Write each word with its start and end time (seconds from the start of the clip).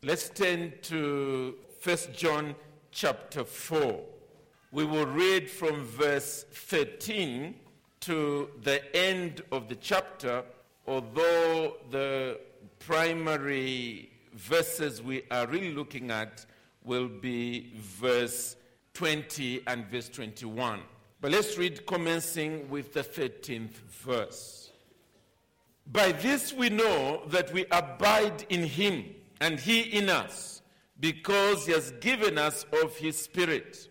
Let's 0.00 0.28
turn 0.28 0.74
to 0.82 1.56
1 1.82 1.96
John 2.14 2.54
chapter 2.92 3.42
4. 3.42 4.00
We 4.70 4.84
will 4.84 5.06
read 5.06 5.50
from 5.50 5.84
verse 5.84 6.44
13 6.52 7.56
to 8.02 8.48
the 8.62 8.94
end 8.94 9.42
of 9.50 9.68
the 9.68 9.74
chapter, 9.74 10.44
although 10.86 11.78
the 11.90 12.38
primary 12.78 14.12
verses 14.34 15.02
we 15.02 15.24
are 15.32 15.48
really 15.48 15.74
looking 15.74 16.12
at 16.12 16.46
will 16.84 17.08
be 17.08 17.72
verse 17.74 18.54
20 18.94 19.62
and 19.66 19.84
verse 19.86 20.08
21. 20.10 20.78
But 21.20 21.32
let's 21.32 21.58
read 21.58 21.84
commencing 21.88 22.70
with 22.70 22.92
the 22.92 23.02
13th 23.02 23.74
verse. 24.04 24.70
By 25.90 26.12
this 26.12 26.52
we 26.52 26.68
know 26.68 27.22
that 27.30 27.52
we 27.52 27.66
abide 27.72 28.46
in 28.48 28.62
him 28.62 29.16
and 29.40 29.58
he 29.60 29.80
in 29.80 30.08
us, 30.08 30.62
because 31.00 31.66
he 31.66 31.72
has 31.72 31.92
given 32.00 32.38
us 32.38 32.66
of 32.82 32.96
his 32.96 33.16
Spirit. 33.16 33.88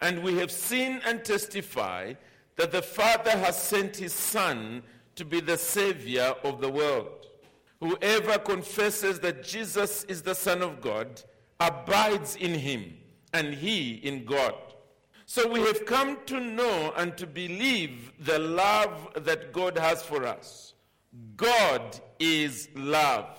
And 0.00 0.22
we 0.22 0.38
have 0.38 0.50
seen 0.50 1.00
and 1.06 1.24
testify 1.24 2.14
that 2.56 2.72
the 2.72 2.82
Father 2.82 3.30
has 3.30 3.60
sent 3.60 3.96
his 3.96 4.12
Son 4.12 4.82
to 5.14 5.24
be 5.24 5.40
the 5.40 5.58
Savior 5.58 6.34
of 6.42 6.60
the 6.60 6.70
world. 6.70 7.26
Whoever 7.80 8.38
confesses 8.38 9.20
that 9.20 9.42
Jesus 9.42 10.04
is 10.04 10.22
the 10.22 10.34
Son 10.34 10.62
of 10.62 10.80
God 10.80 11.22
abides 11.60 12.36
in 12.36 12.54
him, 12.54 12.94
and 13.32 13.54
he 13.54 13.94
in 13.94 14.24
God. 14.24 14.54
So 15.26 15.48
we 15.48 15.60
have 15.60 15.86
come 15.86 16.18
to 16.26 16.40
know 16.40 16.92
and 16.96 17.16
to 17.16 17.26
believe 17.26 18.12
the 18.18 18.38
love 18.38 19.08
that 19.16 19.52
God 19.52 19.78
has 19.78 20.02
for 20.02 20.26
us. 20.26 20.74
God 21.36 21.98
is 22.18 22.68
love. 22.74 23.38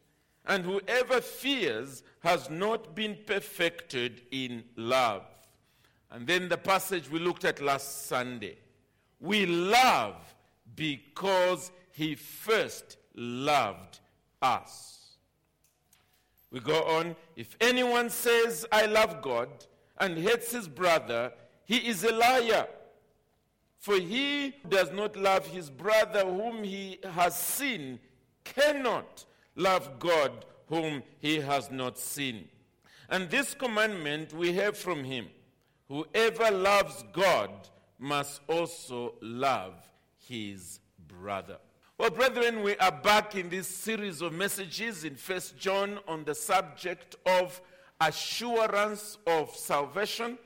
and 0.51 0.65
whoever 0.65 1.21
fears 1.21 2.03
has 2.19 2.49
not 2.49 2.93
been 2.93 3.17
perfected 3.25 4.21
in 4.31 4.65
love. 4.75 5.23
And 6.11 6.27
then 6.27 6.49
the 6.49 6.57
passage 6.57 7.09
we 7.09 7.19
looked 7.19 7.45
at 7.45 7.61
last 7.61 8.07
Sunday. 8.07 8.57
We 9.21 9.45
love 9.45 10.15
because 10.75 11.71
he 11.91 12.15
first 12.15 12.97
loved 13.15 14.01
us. 14.41 15.15
We 16.51 16.59
go 16.59 16.83
on. 16.83 17.15
If 17.37 17.55
anyone 17.61 18.09
says, 18.09 18.65
I 18.73 18.87
love 18.87 19.21
God, 19.21 19.47
and 19.99 20.17
hates 20.17 20.51
his 20.51 20.67
brother, 20.67 21.31
he 21.63 21.77
is 21.77 22.03
a 22.03 22.11
liar. 22.11 22.67
For 23.79 23.95
he 23.95 24.53
who 24.63 24.69
does 24.69 24.91
not 24.91 25.15
love 25.15 25.47
his 25.47 25.69
brother 25.69 26.25
whom 26.25 26.65
he 26.65 26.99
has 27.13 27.37
seen 27.37 28.01
cannot 28.43 29.25
love 29.55 29.99
God 29.99 30.45
whom 30.67 31.03
he 31.19 31.39
has 31.39 31.69
not 31.69 31.97
seen. 31.97 32.47
And 33.09 33.29
this 33.29 33.53
commandment 33.53 34.33
we 34.33 34.53
have 34.53 34.77
from 34.77 35.03
him 35.03 35.27
whoever 35.87 36.49
loves 36.49 37.03
God 37.11 37.49
must 37.99 38.41
also 38.47 39.15
love 39.21 39.73
his 40.17 40.79
brother. 41.07 41.57
Well, 41.97 42.09
brethren, 42.09 42.63
we 42.63 42.75
are 42.77 42.91
back 42.91 43.35
in 43.35 43.49
this 43.49 43.67
series 43.67 44.21
of 44.21 44.33
messages 44.33 45.03
in 45.03 45.15
First 45.15 45.57
John 45.57 45.99
on 46.07 46.23
the 46.23 46.33
subject 46.33 47.17
of 47.25 47.61
assurance 47.99 49.19
of 49.27 49.55
salvation. 49.55 50.39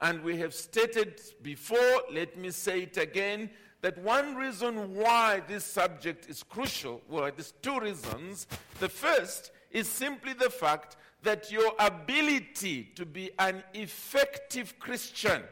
And 0.00 0.22
we 0.22 0.38
have 0.38 0.54
stated 0.54 1.20
before, 1.42 2.02
let 2.10 2.38
me 2.38 2.50
say 2.50 2.82
it 2.82 2.96
again, 2.96 3.50
that 3.82 3.98
one 3.98 4.36
reason 4.36 4.94
why 4.94 5.42
this 5.48 5.64
subject 5.64 6.30
is 6.30 6.42
crucial, 6.42 7.02
well, 7.08 7.30
there's 7.34 7.52
two 7.62 7.78
reasons. 7.80 8.46
The 8.78 8.88
first 8.88 9.50
is 9.70 9.88
simply 9.88 10.32
the 10.32 10.50
fact 10.50 10.96
that 11.22 11.50
your 11.50 11.72
ability 11.78 12.90
to 12.94 13.04
be 13.04 13.30
an 13.38 13.62
effective 13.74 14.78
Christian, 14.78 15.42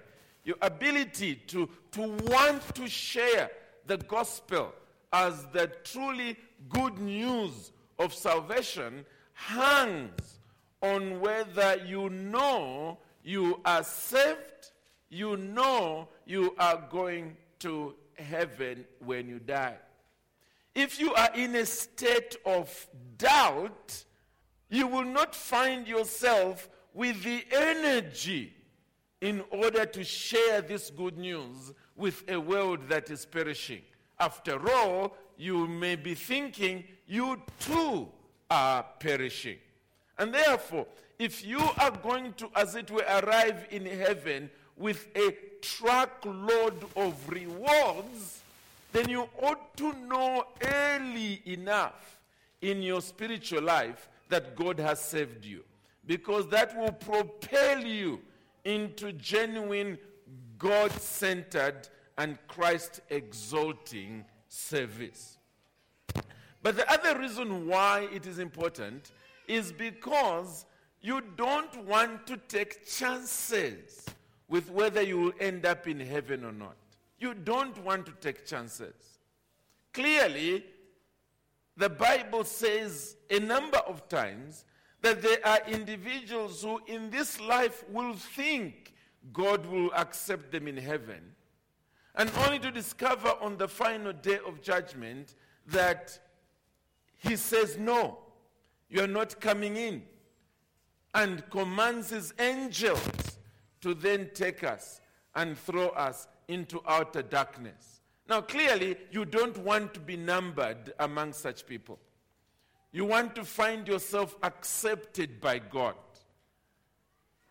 your 0.45 0.57
ability 0.63 1.37
to, 1.49 1.69
to 1.93 2.03
want 2.03 2.75
to 2.77 2.89
share 2.89 3.51
the 3.87 3.99
gospel 3.99 4.73
as 5.13 5.47
the 5.53 5.67
truly 5.83 6.37
good 6.69 6.99
news 6.99 7.73
of 7.99 8.15
salvation 8.15 9.05
hangs 9.33 10.39
on 10.83 11.21
whether 11.21 11.77
you 11.85 12.09
know 12.09 12.99
you 13.25 13.61
are 13.65 13.83
saved, 13.83 14.71
you 15.09 15.37
know 15.37 16.09
you 16.27 16.55
are 16.59 16.87
going 16.91 17.37
to 17.59 17.95
heaven 18.21 18.85
when 19.05 19.29
you 19.29 19.39
die. 19.39 19.77
If 20.75 21.01
you 21.01 21.13
are 21.15 21.31
in 21.35 21.57
a 21.57 21.67
state 21.67 22.37
of 22.47 22.89
doubt, 23.19 24.05
you 24.69 24.87
will 24.87 25.05
not 25.05 25.35
find 25.35 25.87
yourself 25.89 26.69
with 26.95 27.23
the 27.25 27.45
energy 27.53 28.55
in 29.21 29.43
order 29.51 29.85
to 29.85 30.05
share 30.05 30.63
this 30.63 30.91
good 30.91 31.19
news 31.19 31.73
with 31.97 32.25
a 32.29 32.39
world 32.39 32.89
that 32.89 33.11
is 33.11 33.27
perishing. 33.27 33.83
After 34.19 34.71
all, 34.71 35.17
you 35.37 35.67
may 35.67 35.97
be 35.97 36.15
thinking 36.15 36.85
you 37.07 37.43
too 37.59 38.09
are 38.51 38.85
perishing. 38.99 39.59
And 40.19 40.33
therefore, 40.33 40.87
if 41.19 41.45
you 41.45 41.61
are 41.79 41.91
going 41.91 42.35
to, 42.35 42.51
as 42.55 42.75
it 42.75 42.91
were, 42.91 43.05
arrive 43.09 43.67
in 43.71 43.87
heaven 43.87 44.51
with 44.77 45.09
a 45.17 45.33
truckload 45.61 46.85
of 46.97 47.15
rewards, 47.29 48.43
then 48.93 49.09
you 49.09 49.29
ought 49.43 49.77
to 49.77 49.93
know 50.07 50.45
early 50.63 51.43
enough 51.47 52.19
in 52.61 52.83
your 52.83 53.01
spiritual 53.01 53.63
life 53.63 54.09
that 54.29 54.57
God 54.57 54.79
has 54.79 55.01
saved 55.01 55.45
you. 55.45 55.63
Because 56.07 56.49
that 56.49 56.77
will 56.77 56.93
propel 56.93 57.85
you 57.85 58.21
into 58.65 59.13
genuine 59.13 59.99
God 60.59 60.93
centered 60.93 61.89
and 62.19 62.37
Christ 62.49 63.01
exalting 63.09 64.25
service. 64.49 65.39
But 66.63 66.77
the 66.77 66.91
other 66.93 67.19
reason 67.19 67.67
why 67.67 68.09
it 68.13 68.27
is 68.27 68.39
important 68.39 69.13
is 69.49 69.73
because 69.73 70.67
you 71.01 71.23
don't 71.37 71.85
want 71.87 72.27
to 72.27 72.37
take 72.37 72.87
chances 72.87 74.07
with 74.51 74.69
whether 74.71 75.01
you 75.01 75.19
will 75.19 75.33
end 75.41 75.65
up 75.65 75.87
in 75.87 76.01
heaven 76.01 76.45
or 76.45 76.53
not. 76.53 76.77
You 77.19 77.33
don't 77.33 77.83
want 77.85 78.05
to 78.07 78.13
take 78.21 78.45
chances. 78.45 78.95
Clearly, 79.95 80.65
the 81.77 81.89
Bible 81.89 82.45
says 82.45 83.17
a 83.31 83.39
number 83.39 83.79
of 83.79 84.09
times 84.09 84.65
that 85.03 85.23
there 85.23 85.39
are 85.47 85.61
individuals 85.69 86.63
who 86.63 86.81
in 86.87 87.11
this 87.11 87.41
life 87.41 87.85
will 87.91 88.15
think 88.15 88.93
God 89.33 89.65
will 89.67 89.93
accept 89.95 90.51
them 90.51 90.67
in 90.67 90.77
heaven, 90.77 91.21
and 92.17 92.31
only 92.45 92.59
to 92.59 92.71
discover 92.71 93.33
on 93.41 93.57
the 93.57 93.69
final 93.69 94.13
day 94.13 94.41
of 94.47 94.61
judgment 94.63 95.37
that 95.69 96.19
He 97.19 97.37
says, 97.37 97.79
No, 97.79 98.19
you 98.89 99.03
are 99.03 99.07
not 99.07 99.41
coming 99.41 99.77
in, 99.77 100.03
and 101.15 101.49
commands 101.51 102.11
His 102.11 102.35
angels 102.39 103.30
to 103.81 103.95
then 103.95 104.31
take 104.35 104.65
us 104.65 105.01
and 105.35 105.59
throw 105.59 105.89
us 105.89 106.27
into 106.49 106.83
outer 106.87 107.23
darkness. 107.23 108.01
Now, 108.29 108.41
clearly, 108.41 108.97
you 109.11 109.25
don't 109.25 109.57
want 109.59 109.95
to 109.95 110.01
be 110.01 110.17
numbered 110.17 110.93
among 110.99 111.33
such 111.33 111.67
people. 111.67 111.99
You 112.93 113.05
want 113.05 113.35
to 113.37 113.45
find 113.45 113.87
yourself 113.87 114.37
accepted 114.43 115.41
by 115.41 115.59
God. 115.59 115.95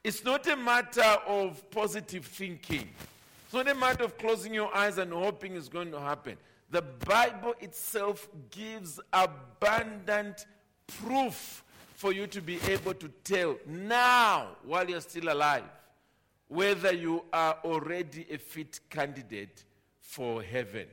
It's 0.04 0.24
not 0.24 0.48
a 0.48 0.56
matter 0.56 1.18
of 1.28 1.70
positive 1.72 2.26
thinking. 2.26 2.90
It's 3.46 3.54
not 3.54 3.70
a 3.70 3.76
matter 3.76 4.04
of 4.04 4.18
closing 4.18 4.54
your 4.54 4.74
eyes 4.76 4.98
and 4.98 5.12
hoping 5.12 5.56
it's 5.56 5.70
going 5.70 5.92
to 5.92 6.00
happen. 6.00 6.38
The 6.72 6.82
Bible 6.82 7.56
itself 7.60 8.30
gives 8.52 9.00
abundant 9.12 10.46
proof 10.88 11.64
for 11.96 12.14
you 12.14 12.28
to 12.28 12.42
be 12.42 12.60
able 12.68 12.94
to 12.94 13.10
tell 13.24 13.58
now, 13.66 14.50
while 14.64 14.90
you're 14.90 15.02
still 15.02 15.34
alive, 15.34 15.64
whether 16.50 16.92
you 16.92 17.24
are 17.32 17.58
already 17.64 18.28
a 18.30 18.38
fit 18.38 18.80
candidate 18.90 19.64
for 20.02 20.44
heaven. 20.44 20.88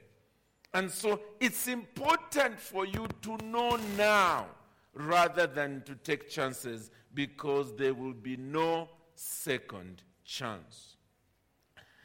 And 0.73 0.91
so 0.91 1.21
it's 1.41 1.67
important 1.67 2.61
for 2.61 2.87
you 2.87 3.09
to 3.23 3.37
know 3.39 3.77
now 3.97 4.47
rather 4.95 5.47
than 5.47 5.83
to 5.87 5.95
take 5.97 6.29
chances 6.29 6.91
because 7.15 7.75
there 7.77 7.95
will 7.95 8.13
be 8.13 8.37
no 8.37 8.89
second 9.15 10.03
chance. 10.25 10.97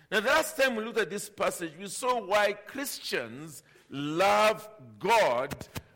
Now, 0.09 0.21
the 0.21 0.30
last 0.30 0.57
time 0.57 0.75
we 0.75 0.83
looked 0.83 1.00
at 1.00 1.09
this 1.09 1.30
passage, 1.30 1.74
we 1.80 1.88
saw 1.88 2.21
why 2.21 2.53
Christians 2.53 3.63
love 3.89 4.68
God 5.00 5.53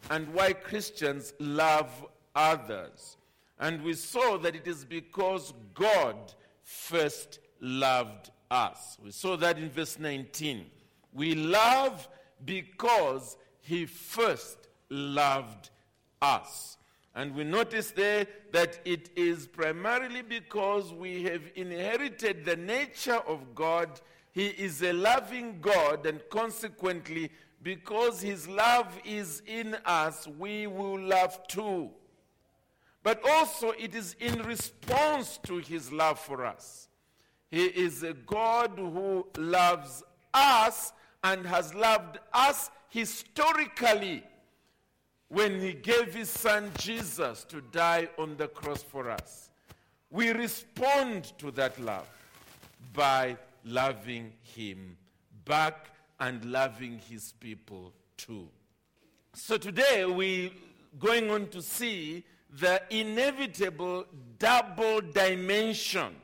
and 0.10 0.34
why 0.34 0.54
Christians 0.54 1.34
love 1.40 1.90
others. 2.36 3.18
And 3.60 3.82
we 3.84 3.94
saw 3.94 4.38
that 4.40 4.56
it 4.56 4.68
is 4.68 4.84
because 4.84 5.54
God 5.74 6.34
first 6.64 7.40
loved 7.60 8.32
us. 8.52 8.98
We 9.04 9.12
saw 9.12 9.36
that 9.38 9.58
in 9.58 9.70
verse 9.70 10.00
19. 10.00 10.66
We 11.14 11.36
love 11.36 12.08
because 12.44 13.38
he 13.62 13.86
first 13.86 14.68
loved 14.90 15.70
us. 16.22 16.78
And 17.16 17.34
we 17.34 17.46
notice 17.46 17.92
there 17.92 18.28
that 18.52 18.80
it 18.84 19.10
is 19.16 19.48
primarily 19.48 20.22
because 20.22 20.92
we 20.92 21.24
have 21.24 21.44
inherited 21.56 22.44
the 22.44 22.58
nature 22.58 23.22
of 23.26 23.56
God. 23.56 24.02
He 24.34 24.48
is 24.48 24.84
a 24.84 24.92
loving 24.92 25.60
God, 25.62 26.06
and 26.06 26.22
consequently, 26.30 27.32
because 27.64 28.22
His 28.22 28.50
love 28.50 29.00
is 29.06 29.42
in 29.48 29.78
us, 29.86 30.28
we 30.38 30.68
will 30.68 31.00
love 31.00 31.48
too. 31.48 31.90
But 33.02 33.22
also, 33.28 33.72
it 33.72 33.96
is 33.96 34.16
in 34.20 34.44
response 34.44 35.40
to 35.44 35.60
His 35.60 35.94
love 35.94 36.20
for 36.20 36.46
us. 36.46 36.90
He 37.56 37.68
is 37.68 38.04
a 38.04 38.12
God 38.12 38.72
who 38.76 39.26
loves 39.38 40.04
us 40.34 40.92
and 41.24 41.46
has 41.46 41.74
loved 41.74 42.20
us 42.34 42.70
historically 42.90 44.24
when 45.30 45.62
he 45.62 45.72
gave 45.72 46.14
his 46.14 46.30
son 46.30 46.70
Jesus 46.78 47.46
to 47.46 47.62
die 47.62 48.10
on 48.18 48.36
the 48.36 48.50
cross 48.50 48.84
for 48.84 49.10
us. 49.10 49.52
We 50.10 50.32
respond 50.32 51.32
to 51.38 51.50
that 51.52 51.80
love 51.80 52.10
by 52.94 53.38
loving 53.64 54.34
him 54.42 54.98
back 55.46 55.92
and 56.20 56.44
loving 56.44 57.00
his 57.10 57.32
people 57.40 57.94
too. 58.18 58.50
So 59.32 59.56
today 59.56 60.04
we're 60.04 60.52
going 61.00 61.32
on 61.32 61.48
to 61.52 61.62
see 61.62 62.26
the 62.50 62.82
inevitable 62.90 64.08
double 64.40 65.00
dimension 65.00 66.18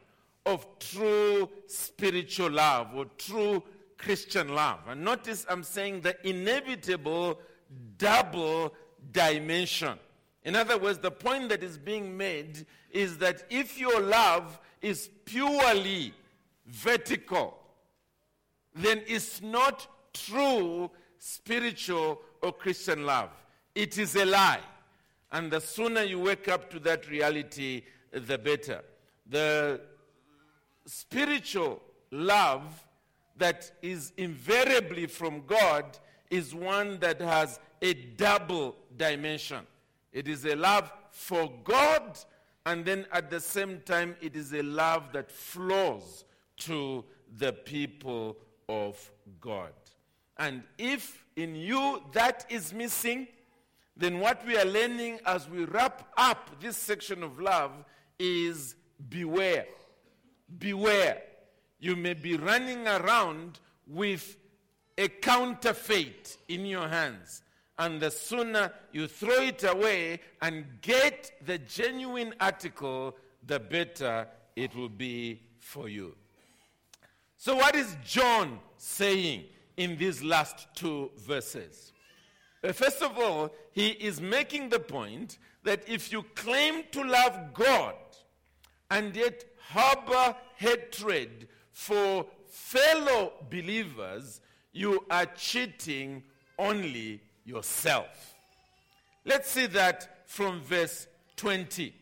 of 0.45 0.65
true 0.79 1.49
spiritual 1.67 2.51
love 2.51 2.95
or 2.95 3.05
true 3.17 3.63
Christian 3.97 4.55
love. 4.55 4.79
And 4.87 5.03
notice 5.03 5.45
I'm 5.49 5.63
saying 5.63 6.01
the 6.01 6.15
inevitable 6.27 7.39
double 7.97 8.73
dimension. 9.11 9.97
In 10.43 10.55
other 10.55 10.77
words, 10.77 10.99
the 10.99 11.11
point 11.11 11.49
that 11.49 11.63
is 11.63 11.77
being 11.77 12.17
made 12.17 12.65
is 12.89 13.17
that 13.19 13.43
if 13.49 13.79
your 13.79 14.01
love 14.01 14.59
is 14.81 15.09
purely 15.25 16.13
vertical, 16.65 17.57
then 18.73 19.01
it's 19.05 19.41
not 19.41 19.87
true 20.13 20.89
spiritual 21.19 22.21
or 22.41 22.51
Christian 22.51 23.05
love. 23.05 23.29
It 23.75 23.97
is 23.97 24.15
a 24.15 24.25
lie. 24.25 24.61
And 25.31 25.51
the 25.51 25.61
sooner 25.61 26.01
you 26.01 26.19
wake 26.19 26.47
up 26.47 26.69
to 26.71 26.79
that 26.79 27.07
reality, 27.07 27.83
the 28.11 28.37
better. 28.37 28.81
The 29.27 29.81
spiritual 30.85 31.81
love 32.11 32.85
that 33.37 33.71
is 33.81 34.13
invariably 34.17 35.07
from 35.07 35.43
God 35.45 35.97
is 36.29 36.53
one 36.53 36.99
that 36.99 37.19
has 37.19 37.59
a 37.81 37.93
double 37.93 38.75
dimension. 38.95 39.65
It 40.13 40.27
is 40.27 40.45
a 40.45 40.55
love 40.55 40.91
for 41.11 41.51
God, 41.63 42.19
and 42.65 42.85
then 42.85 43.05
at 43.11 43.29
the 43.29 43.39
same 43.39 43.81
time, 43.85 44.15
it 44.21 44.35
is 44.35 44.53
a 44.53 44.61
love 44.61 45.11
that 45.13 45.31
flows 45.31 46.25
to 46.57 47.03
the 47.37 47.53
people 47.53 48.37
of 48.69 49.11
God. 49.39 49.73
And 50.37 50.63
if 50.77 51.25
in 51.35 51.55
you 51.55 52.01
that 52.13 52.45
is 52.49 52.73
missing, 52.73 53.27
then 53.95 54.19
what 54.19 54.45
we 54.45 54.57
are 54.57 54.65
learning 54.65 55.19
as 55.25 55.49
we 55.49 55.65
wrap 55.65 56.07
up 56.17 56.61
this 56.61 56.77
section 56.77 57.23
of 57.23 57.39
love 57.39 57.71
is 58.19 58.75
beware. 59.09 59.65
Beware. 60.59 61.21
You 61.79 61.95
may 61.95 62.13
be 62.13 62.35
running 62.35 62.87
around 62.87 63.59
with 63.87 64.37
a 64.97 65.07
counterfeit 65.07 66.37
in 66.47 66.65
your 66.65 66.87
hands. 66.87 67.41
And 67.77 67.99
the 67.99 68.11
sooner 68.11 68.71
you 68.91 69.07
throw 69.07 69.41
it 69.41 69.63
away 69.63 70.19
and 70.41 70.65
get 70.81 71.31
the 71.45 71.57
genuine 71.57 72.35
article, 72.39 73.15
the 73.47 73.59
better 73.59 74.27
it 74.55 74.75
will 74.75 74.89
be 74.89 75.41
for 75.57 75.89
you. 75.89 76.15
So, 77.37 77.55
what 77.55 77.75
is 77.75 77.97
John 78.05 78.59
saying 78.77 79.45
in 79.77 79.97
these 79.97 80.21
last 80.21 80.67
two 80.75 81.09
verses? 81.17 81.91
First 82.73 83.01
of 83.01 83.17
all, 83.17 83.51
he 83.71 83.89
is 83.89 84.21
making 84.21 84.69
the 84.69 84.79
point 84.79 85.39
that 85.63 85.87
if 85.89 86.11
you 86.11 86.23
claim 86.35 86.83
to 86.91 87.03
love 87.03 87.53
God 87.53 87.95
and 88.91 89.15
yet 89.15 89.45
harbor 89.71 90.35
hatred 90.57 91.47
for 91.71 92.25
fellow 92.47 93.33
believers, 93.49 94.41
you 94.73 95.03
are 95.09 95.25
cheating 95.25 96.23
only 96.57 97.21
yourself. 97.45 98.35
Let's 99.25 99.49
see 99.49 99.67
that 99.67 100.27
from 100.27 100.61
verse 100.61 101.07
20. 101.37 101.93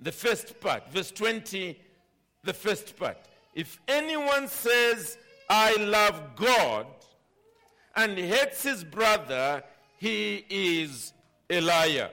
The 0.00 0.12
first 0.12 0.60
part, 0.60 0.90
verse 0.90 1.10
20, 1.10 1.78
the 2.44 2.52
first 2.52 2.96
part. 2.96 3.18
If 3.54 3.80
anyone 3.88 4.48
says, 4.48 5.18
I 5.48 5.74
love 5.76 6.36
God, 6.36 6.86
and 7.94 8.18
hates 8.18 8.62
his 8.62 8.84
brother, 8.84 9.62
he 9.96 10.44
is 10.50 11.14
a 11.48 11.60
liar. 11.60 12.10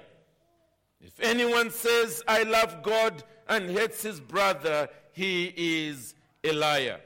If 1.01 1.19
anyone 1.19 1.69
says, 1.69 2.23
I 2.27 2.43
love 2.43 2.81
God, 2.81 3.23
and 3.47 3.69
hates 3.69 4.01
his 4.01 4.19
brother, 4.19 4.89
he 5.11 5.53
is 5.55 6.15
a 6.43 6.51
liar. 6.51 6.99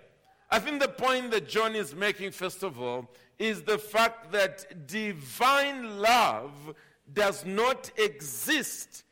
I 0.49 0.59
think 0.59 0.81
the 0.81 0.87
point 0.87 1.31
that 1.31 1.47
John 1.47 1.75
is 1.75 1.93
making, 1.93 2.31
first 2.31 2.63
of 2.63 2.81
all, 2.81 3.09
is 3.37 3.63
the 3.63 3.77
fact 3.77 4.31
that 4.31 4.87
divine 4.87 5.99
love 5.99 6.73
does 7.13 7.45
not 7.45 7.91
exist 7.97 9.03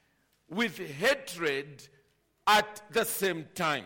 with 0.50 0.77
hatred 0.77 1.88
at 2.48 2.81
the 2.92 3.04
same 3.04 3.45
time. 3.56 3.86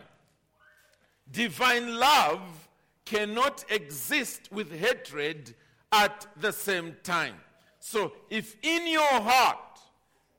Divine 1.32 1.98
love 1.98 2.70
cannot 3.06 3.66
exist 3.70 4.50
with 4.52 4.72
hatred 4.72 5.56
at 5.92 6.28
the 6.40 6.52
same 6.52 6.96
time. 7.04 7.36
So, 7.80 8.14
if 8.30 8.56
in 8.62 8.88
your 8.88 9.02
heart 9.22 9.58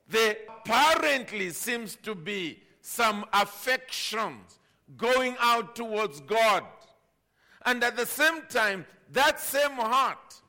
there 0.07 0.35
apparently 0.49 1.49
seems 1.51 1.95
to 2.03 2.13
be 2.13 2.61
some 2.81 3.25
affections 3.33 4.59
going 4.97 5.35
out 5.39 5.75
towards 5.75 6.19
God, 6.21 6.63
and 7.65 7.83
at 7.83 7.95
the 7.95 8.05
same 8.05 8.41
time, 8.49 8.85
that 9.11 9.39
same 9.39 9.71
heart 9.71 10.41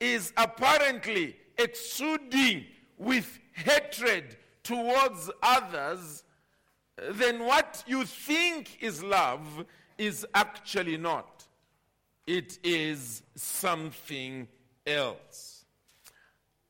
is 0.00 0.32
apparently 0.36 1.36
exuding 1.58 2.64
with 2.98 3.38
hatred 3.52 4.36
towards 4.62 5.30
others, 5.42 6.24
then 7.12 7.44
what 7.44 7.82
you 7.86 8.04
think 8.04 8.82
is 8.82 9.02
love 9.02 9.64
is 9.98 10.26
actually 10.34 10.96
not. 10.96 11.44
It 12.26 12.58
is 12.62 13.22
something 13.34 14.48
else. 14.86 15.64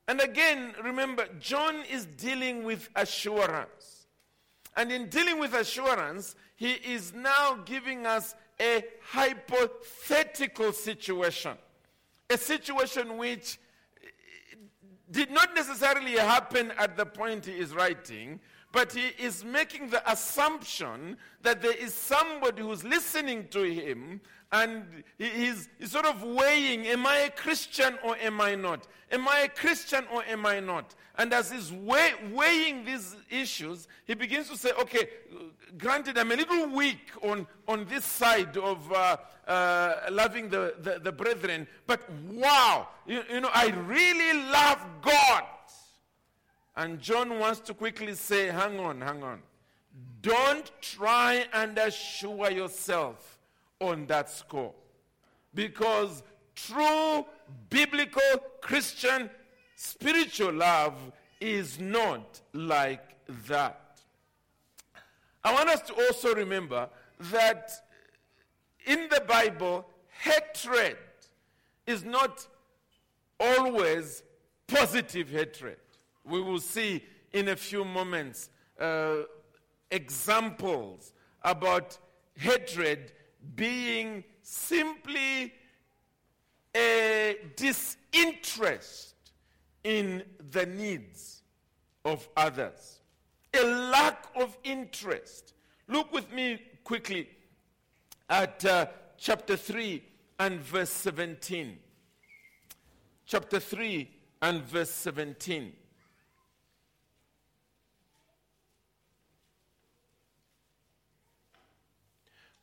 And 0.09 0.21
again, 0.21 0.75
remember, 0.83 1.27
John 1.41 1.77
is 1.91 2.07
dealing 2.07 2.65
with 2.65 2.89
assurance. 2.97 3.94
And 4.77 4.91
in 4.91 5.09
dealing 5.09 5.39
with 5.39 5.55
assurance, 5.55 6.35
he 6.57 6.73
is 6.73 7.13
now 7.13 7.59
giving 7.65 8.07
us 8.07 8.35
a 8.61 8.85
hypothetical 9.03 10.73
situation, 10.73 11.57
a 12.31 12.39
situation 12.39 13.17
which 13.17 13.59
did 15.11 15.31
not 15.31 15.55
necessarily 15.55 16.13
happen 16.13 16.73
at 16.79 16.97
the 16.97 17.07
point 17.07 17.47
he 17.47 17.53
is 17.53 17.75
writing, 17.75 18.41
but 18.75 18.93
he 18.93 19.13
is 19.23 19.45
making 19.45 19.89
the 19.89 20.03
assumption 20.11 21.17
that 21.43 21.63
there 21.63 21.77
is 21.77 21.95
somebody 21.95 22.61
who's 22.61 22.83
listening 22.83 23.47
to 23.49 23.63
him 23.63 24.21
and 24.51 25.05
he's, 25.17 25.69
he's 25.79 25.93
sort 25.93 26.05
of 26.05 26.25
weighing 26.25 26.85
am 26.89 27.07
I 27.07 27.19
a 27.19 27.31
Christian 27.31 27.97
or 28.05 28.17
am 28.17 28.41
I 28.41 28.57
not? 28.57 28.89
Am 29.13 29.29
I 29.29 29.43
a 29.43 29.49
Christian 29.49 30.05
or 30.13 30.25
am 30.25 30.45
I 30.45 30.59
not? 30.59 30.97
And 31.17 31.33
as 31.33 31.53
he's 31.53 31.71
weigh, 31.71 32.15
weighing 32.33 32.85
these 32.85 33.15
issues, 33.31 33.87
he 34.07 34.15
begins 34.15 34.51
to 34.51 34.57
say, 34.57 34.73
okay, 34.81 35.09
granted, 35.79 36.19
I'm 36.19 36.33
a 36.33 36.37
little 36.37 36.67
weak 36.69 37.13
on, 37.23 37.47
on 37.69 37.85
this 37.85 38.05
side 38.05 38.57
of 38.57 38.93
uh, 38.93 39.17
uh, 39.47 39.95
loving 40.11 40.49
the, 40.49 40.75
the, 40.81 40.99
the, 40.99 41.13
brethren, 41.13 41.69
but 41.87 42.01
wow, 42.33 42.89
you, 43.07 43.23
you 43.31 43.41
know, 43.41 43.51
I 43.55 43.69
really 43.87 44.33
love 44.51 44.85
God. 45.01 45.45
And 46.77 47.01
John 47.01 47.39
wants 47.39 47.61
to 47.61 47.75
quickly 47.75 48.15
say, 48.15 48.49
hang 48.49 48.81
on, 48.81 49.01
hang 49.01 49.23
on. 49.23 49.41
Don't 50.23 50.71
try 50.81 51.47
and 51.53 51.79
assure 51.79 52.51
yourself 52.51 53.39
on 53.81 54.07
that 54.07 54.31
score. 54.31 54.75
Because 55.55 56.23
true 56.57 57.25
biblical 57.71 58.23
Christian 58.61 59.31
spiritual 59.77 60.53
love 60.53 60.95
is 61.41 61.79
not 61.79 62.41
like 62.53 63.15
that. 63.47 64.01
I 65.45 65.53
want 65.53 65.69
us 65.69 65.83
to 65.83 65.95
also 65.95 66.35
remember 66.35 66.89
that 67.33 67.71
in 68.87 69.09
the 69.11 69.23
Bible, 69.29 69.87
hatred 70.23 70.97
is 71.87 72.03
not 72.03 72.47
always 73.39 74.23
positive 74.67 75.29
hatred. 75.29 75.77
We 76.25 76.41
will 76.41 76.61
see 76.61 77.03
in 77.33 77.49
a 77.49 77.57
few 77.57 77.85
moments 77.85 78.49
uh, 78.81 79.17
examples 79.91 81.13
about 81.43 81.99
hatred 82.37 83.13
being 83.55 84.25
simply 84.43 85.53
a 86.75 87.37
disinterest 87.57 89.15
in 89.85 90.23
the 90.51 90.67
needs 90.67 91.43
of 92.05 92.29
others, 92.37 93.01
a 93.55 93.63
lack 93.63 94.27
of 94.37 94.57
interest. 94.65 95.55
Look 95.89 96.13
with 96.13 96.33
me 96.33 96.61
quickly 96.83 97.29
at 98.29 98.65
uh, 98.65 98.87
chapter 99.19 99.57
3 99.57 100.03
and 100.39 100.61
verse 100.61 100.91
17. 100.91 101.79
Chapter 103.27 103.61
3 103.61 104.11
and 104.43 104.63
verse 104.63 104.91
17. 104.91 105.73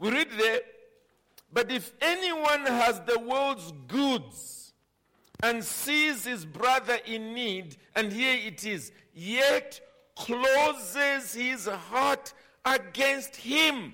We 0.01 0.09
read 0.09 0.29
there, 0.35 0.61
but 1.53 1.71
if 1.71 1.93
anyone 2.01 2.65
has 2.65 2.99
the 3.01 3.19
world's 3.19 3.71
goods 3.87 4.73
and 5.43 5.63
sees 5.63 6.25
his 6.25 6.43
brother 6.43 6.97
in 7.05 7.35
need, 7.35 7.77
and 7.95 8.11
here 8.11 8.35
it 8.43 8.65
is, 8.65 8.91
yet 9.13 9.79
closes 10.15 11.35
his 11.35 11.67
heart 11.67 12.33
against 12.65 13.35
him. 13.35 13.93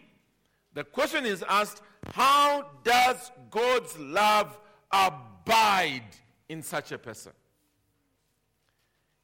The 0.73 0.85
question 0.85 1.25
is 1.25 1.43
asked, 1.49 1.81
how 2.13 2.67
does 2.85 3.29
God's 3.51 3.99
love 3.99 4.57
abide 4.89 6.15
in 6.47 6.61
such 6.61 6.93
a 6.93 6.97
person? 6.97 7.33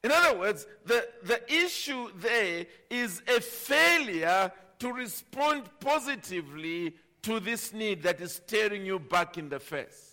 In 0.02 0.10
other 0.12 0.38
words, 0.38 0.66
the, 0.84 1.08
the 1.22 1.50
issue 1.50 2.10
there 2.18 2.66
is 2.90 3.22
a 3.26 3.40
failure 3.40 4.52
to 4.78 4.92
respond 4.92 5.64
positively 5.80 6.94
to 7.22 7.40
this 7.40 7.72
need 7.72 8.02
that 8.02 8.20
is 8.20 8.34
staring 8.34 8.84
you 8.84 8.98
back 8.98 9.38
in 9.38 9.48
the 9.48 9.58
face. 9.58 10.10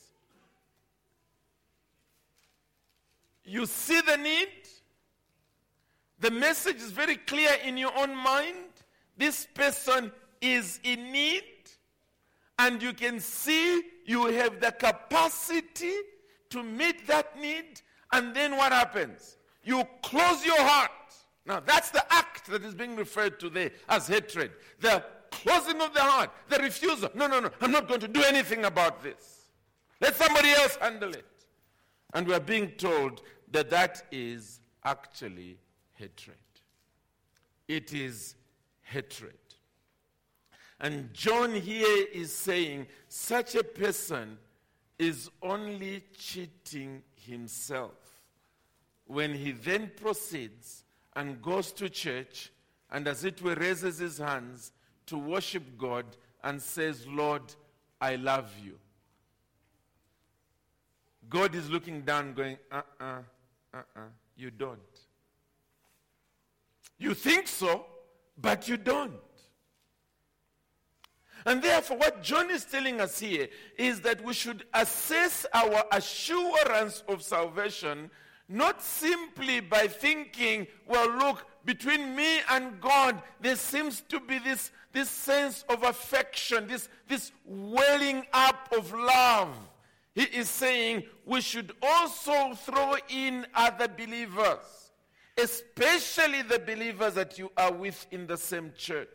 You 3.44 3.66
see 3.66 4.00
the 4.02 4.18
need, 4.18 4.48
the 6.20 6.32
message 6.32 6.78
is 6.78 6.92
very 6.92 7.18
clear 7.18 7.52
in 7.66 7.78
your 7.78 7.92
own 7.98 8.16
mind. 8.16 8.56
This 9.18 9.48
person 9.54 10.12
is 10.40 10.80
in 10.84 11.12
need, 11.12 11.44
and 12.60 12.82
you 12.82 12.94
can 12.94 13.20
see 13.20 13.82
you 14.06 14.28
have 14.28 14.62
the 14.62 14.72
capacity 14.72 15.94
to 16.52 16.64
meet 16.64 17.08
that 17.08 17.40
need, 17.40 17.82
and 18.14 18.36
then 18.36 18.56
what 18.56 18.72
happens? 18.72 19.38
You 19.64 19.84
close 20.02 20.46
your 20.46 20.62
heart 20.62 20.92
now, 21.46 21.60
that's 21.60 21.90
the 21.90 22.04
act 22.14 22.48
that 22.48 22.64
is 22.64 22.76
being 22.76 22.96
referred 22.96 23.40
to 23.40 23.50
there 23.50 23.72
as 23.90 24.08
hatred. 24.08 24.52
The 24.80 25.04
closing 25.32 25.82
of 25.82 25.94
the 25.94 26.02
heart, 26.02 26.30
the 26.50 26.58
refusal. 26.58 27.10
No, 27.16 27.28
no, 27.28 27.40
no, 27.40 27.50
I'm 27.62 27.72
not 27.72 27.88
going 27.88 28.00
to 28.02 28.08
do 28.08 28.22
anything 28.24 28.66
about 28.66 29.02
this. 29.02 29.50
Let 30.00 30.16
somebody 30.16 30.50
else 30.50 30.76
handle 30.76 31.14
it. 31.14 31.26
And 32.14 32.28
we 32.28 32.34
are 32.34 32.40
being 32.40 32.72
told 32.72 33.22
that 33.52 33.70
that 33.70 34.04
is 34.12 34.60
actually 34.84 35.58
hatred. 35.94 36.38
It 37.68 37.94
is 37.94 38.36
hatred. 38.82 39.34
And 40.80 41.14
John 41.14 41.54
here 41.54 42.08
is 42.14 42.34
saying 42.34 42.88
such 43.08 43.56
a 43.56 43.64
person 43.64 44.38
is 45.00 45.30
only 45.42 46.04
cheating 46.18 47.02
himself 47.14 47.94
when 49.06 49.34
he 49.34 49.52
then 49.52 49.92
proceeds 49.96 50.84
and 51.16 51.42
goes 51.42 51.72
to 51.74 51.90
church 51.90 52.52
and, 52.92 53.08
as 53.08 53.24
it 53.24 53.42
were, 53.42 53.56
raises 53.56 54.00
his 54.00 54.18
hands 54.18 54.72
to 55.08 55.18
worship 55.18 55.64
God 55.78 56.06
and 56.44 56.62
says, 56.62 57.06
Lord, 57.08 57.44
I 58.00 58.16
love 58.16 58.52
you. 58.64 58.78
God 61.30 61.56
is 61.56 61.70
looking 61.70 62.02
down, 62.02 62.34
going, 62.34 62.58
uh 62.72 62.82
uh-uh, 63.00 63.06
uh, 63.74 63.78
uh-uh, 63.78 64.02
you 64.36 64.52
don't. 64.52 64.80
You 66.98 67.14
think 67.14 67.48
so, 67.48 67.86
but 68.38 68.68
you 68.68 68.78
don't. 68.78 69.14
And 71.46 71.62
therefore, 71.62 71.98
what 71.98 72.22
John 72.22 72.52
is 72.52 72.66
telling 72.66 73.02
us 73.02 73.20
here 73.20 73.48
is 73.78 74.02
that 74.02 74.24
we 74.24 74.34
should 74.34 74.66
assess 74.74 75.46
our 75.54 75.84
assurance 75.92 77.04
of 77.08 77.24
salvation 77.24 78.12
not 78.52 78.82
simply 78.82 79.62
by 79.62 79.88
thinking, 79.88 80.68
well, 80.86 81.10
look, 81.18 81.46
between 81.64 82.16
me 82.16 82.40
and 82.50 82.80
God, 82.82 83.22
there 83.40 83.56
seems 83.56 84.02
to 84.10 84.20
be 84.20 84.40
this, 84.40 84.72
this 84.92 85.10
sense 85.10 85.64
of 85.70 85.84
affection, 85.84 86.68
this, 86.68 86.90
this 87.08 87.32
welling 87.46 88.26
up 88.34 88.68
of 88.78 88.92
love. 88.94 89.56
He 90.14 90.24
is 90.24 90.50
saying 90.50 91.04
we 91.26 91.40
should 91.42 91.72
also 91.82 92.54
throw 92.56 92.96
in 93.10 93.46
other 93.56 93.88
believers, 93.88 94.92
especially 95.38 96.42
the 96.42 96.60
believers 96.60 97.14
that 97.14 97.40
you 97.40 97.52
are 97.56 97.72
with 97.72 98.06
in 98.12 98.28
the 98.28 98.38
same 98.38 98.74
church. 98.76 99.08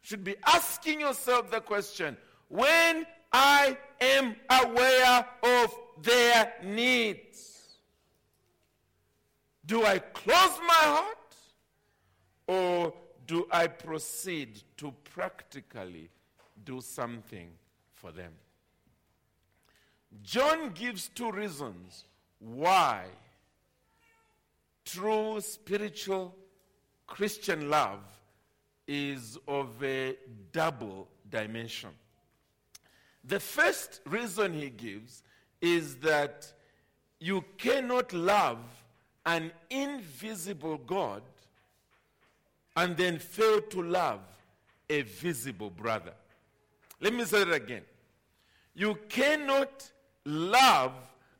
Should 0.00 0.24
be 0.24 0.34
asking 0.46 1.00
yourself 1.00 1.50
the 1.50 1.60
question 1.60 2.16
when 2.48 3.06
I 3.32 3.76
am 4.00 4.34
aware 4.50 5.26
of 5.44 5.74
their 6.02 6.52
needs 6.64 7.51
do 9.64 9.84
I 9.84 9.98
close 9.98 10.58
my 10.66 10.74
heart 10.74 11.36
or 12.46 12.94
do 13.26 13.46
I 13.50 13.66
proceed 13.68 14.62
to 14.78 14.92
practically 15.04 16.10
do 16.64 16.80
something 16.80 17.50
for 17.92 18.12
them? 18.12 18.32
John 20.22 20.70
gives 20.70 21.08
two 21.08 21.30
reasons 21.30 22.04
why 22.38 23.04
true 24.84 25.40
spiritual 25.40 26.34
Christian 27.06 27.70
love 27.70 28.00
is 28.86 29.38
of 29.46 29.82
a 29.82 30.16
double 30.50 31.08
dimension. 31.30 31.90
The 33.24 33.38
first 33.40 34.00
reason 34.04 34.52
he 34.52 34.70
gives 34.70 35.22
is 35.60 35.96
that 35.96 36.52
you 37.20 37.44
cannot 37.56 38.12
love 38.12 38.58
an 39.24 39.52
invisible 39.70 40.78
God 40.78 41.22
and 42.76 42.96
then 42.96 43.18
fail 43.18 43.60
to 43.60 43.82
love 43.82 44.20
a 44.88 45.02
visible 45.02 45.70
brother. 45.70 46.12
Let 47.00 47.14
me 47.14 47.24
say 47.24 47.42
it 47.42 47.52
again. 47.52 47.82
You 48.74 48.98
cannot 49.08 49.90
love 50.24 50.92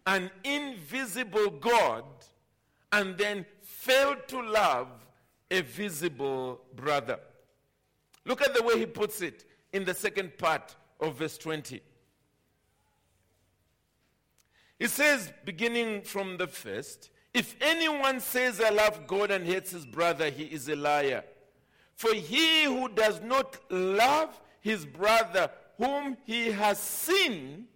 an 0.07 0.31
invisible 0.45 1.51
God 1.51 2.05
and 2.93 3.17
then 3.17 3.47
fail 3.63 4.17
to 4.29 4.43
love 4.43 4.89
a 5.51 5.61
visible 5.63 6.61
brother. 6.75 7.19
Look 8.25 8.43
at 8.43 8.55
the 8.55 8.63
way 8.63 8.79
he 8.79 8.87
puts 8.87 9.21
it 9.23 9.45
in 9.73 9.85
the 9.85 9.95
second 9.95 10.37
part 10.39 10.75
of 11.01 11.17
verse 11.17 11.39
20. 11.39 11.81
He 14.79 14.87
says, 14.89 15.33
beginning 15.45 16.03
from 16.03 16.37
the 16.37 16.47
first, 16.47 17.11
if 17.35 17.57
anyone 17.61 18.21
says, 18.21 18.61
I 18.61 18.71
love 18.71 19.07
God 19.07 19.31
and 19.31 19.47
hates 19.47 19.71
his 19.71 19.87
brother, 19.87 20.31
he 20.31 20.45
is 20.45 20.69
a 20.69 20.77
liar. 20.77 21.25
For 21.95 22.13
he 22.15 22.65
who 22.65 22.89
does 22.89 23.21
not 23.23 23.59
love 23.71 24.41
his 24.61 24.85
brother 24.85 25.51
whom 25.79 26.17
he 26.25 26.51
has 26.51 26.79
seen 26.79 27.67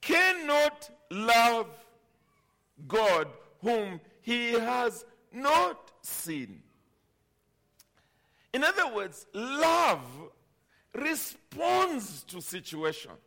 cannot 0.00 0.90
love 1.10 1.68
God 2.86 3.28
whom 3.60 4.00
he 4.20 4.52
has 4.52 5.04
not 5.32 5.92
seen. 6.02 6.62
In 8.52 8.62
other 8.62 8.94
words, 8.94 9.26
love 9.34 10.04
responds 10.94 12.22
to 12.24 12.40
situations. 12.40 13.18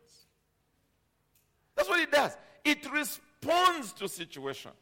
That's 1.76 1.90
what 1.90 2.00
it 2.00 2.12
does. 2.12 2.36
It 2.64 2.92
responds 2.92 3.94
to 3.94 4.08
situations. 4.08 4.74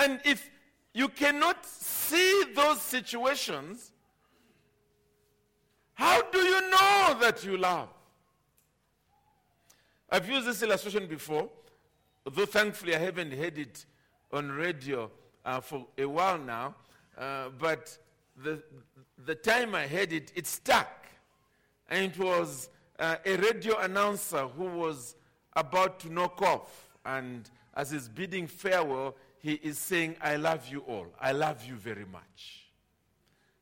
And 0.00 0.18
if 0.24 0.50
you 0.94 1.08
cannot 1.08 1.64
see 1.66 2.44
those 2.54 2.80
situations, 2.80 3.92
how 5.92 6.22
do 6.22 6.38
you 6.38 6.70
know 6.70 7.18
that 7.20 7.44
you 7.44 7.58
love? 7.58 7.90
I've 10.08 10.26
used 10.26 10.46
this 10.46 10.62
illustration 10.62 11.06
before, 11.06 11.50
although 12.24 12.46
thankfully 12.46 12.96
I 12.96 12.98
haven't 12.98 13.32
heard 13.32 13.58
it 13.58 13.84
on 14.32 14.50
radio 14.50 15.10
uh, 15.44 15.60
for 15.60 15.86
a 15.98 16.06
while 16.06 16.38
now. 16.38 16.74
Uh, 17.18 17.50
but 17.58 17.96
the, 18.42 18.62
the 19.26 19.34
time 19.34 19.74
I 19.74 19.86
heard 19.86 20.14
it, 20.14 20.32
it 20.34 20.46
stuck. 20.46 21.06
And 21.90 22.10
it 22.10 22.18
was 22.18 22.70
uh, 22.98 23.16
a 23.26 23.36
radio 23.36 23.78
announcer 23.78 24.48
who 24.48 24.64
was 24.64 25.14
about 25.54 26.00
to 26.00 26.10
knock 26.10 26.40
off. 26.40 26.88
And 27.04 27.50
as 27.74 27.90
he's 27.90 28.08
bidding 28.08 28.46
farewell, 28.46 29.14
he 29.40 29.54
is 29.54 29.78
saying, 29.78 30.16
I 30.20 30.36
love 30.36 30.68
you 30.68 30.80
all. 30.80 31.06
I 31.20 31.32
love 31.32 31.64
you 31.64 31.74
very 31.74 32.04
much. 32.04 32.66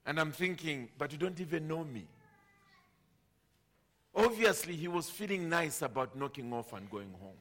And 0.04 0.18
I'm 0.18 0.32
thinking, 0.32 0.88
but 0.98 1.12
you 1.12 1.18
don't 1.18 1.40
even 1.40 1.68
know 1.68 1.84
me. 1.84 2.06
Obviously, 4.14 4.74
he 4.74 4.88
was 4.88 5.08
feeling 5.08 5.48
nice 5.48 5.82
about 5.82 6.16
knocking 6.16 6.52
off 6.52 6.72
and 6.72 6.90
going 6.90 7.14
home 7.20 7.36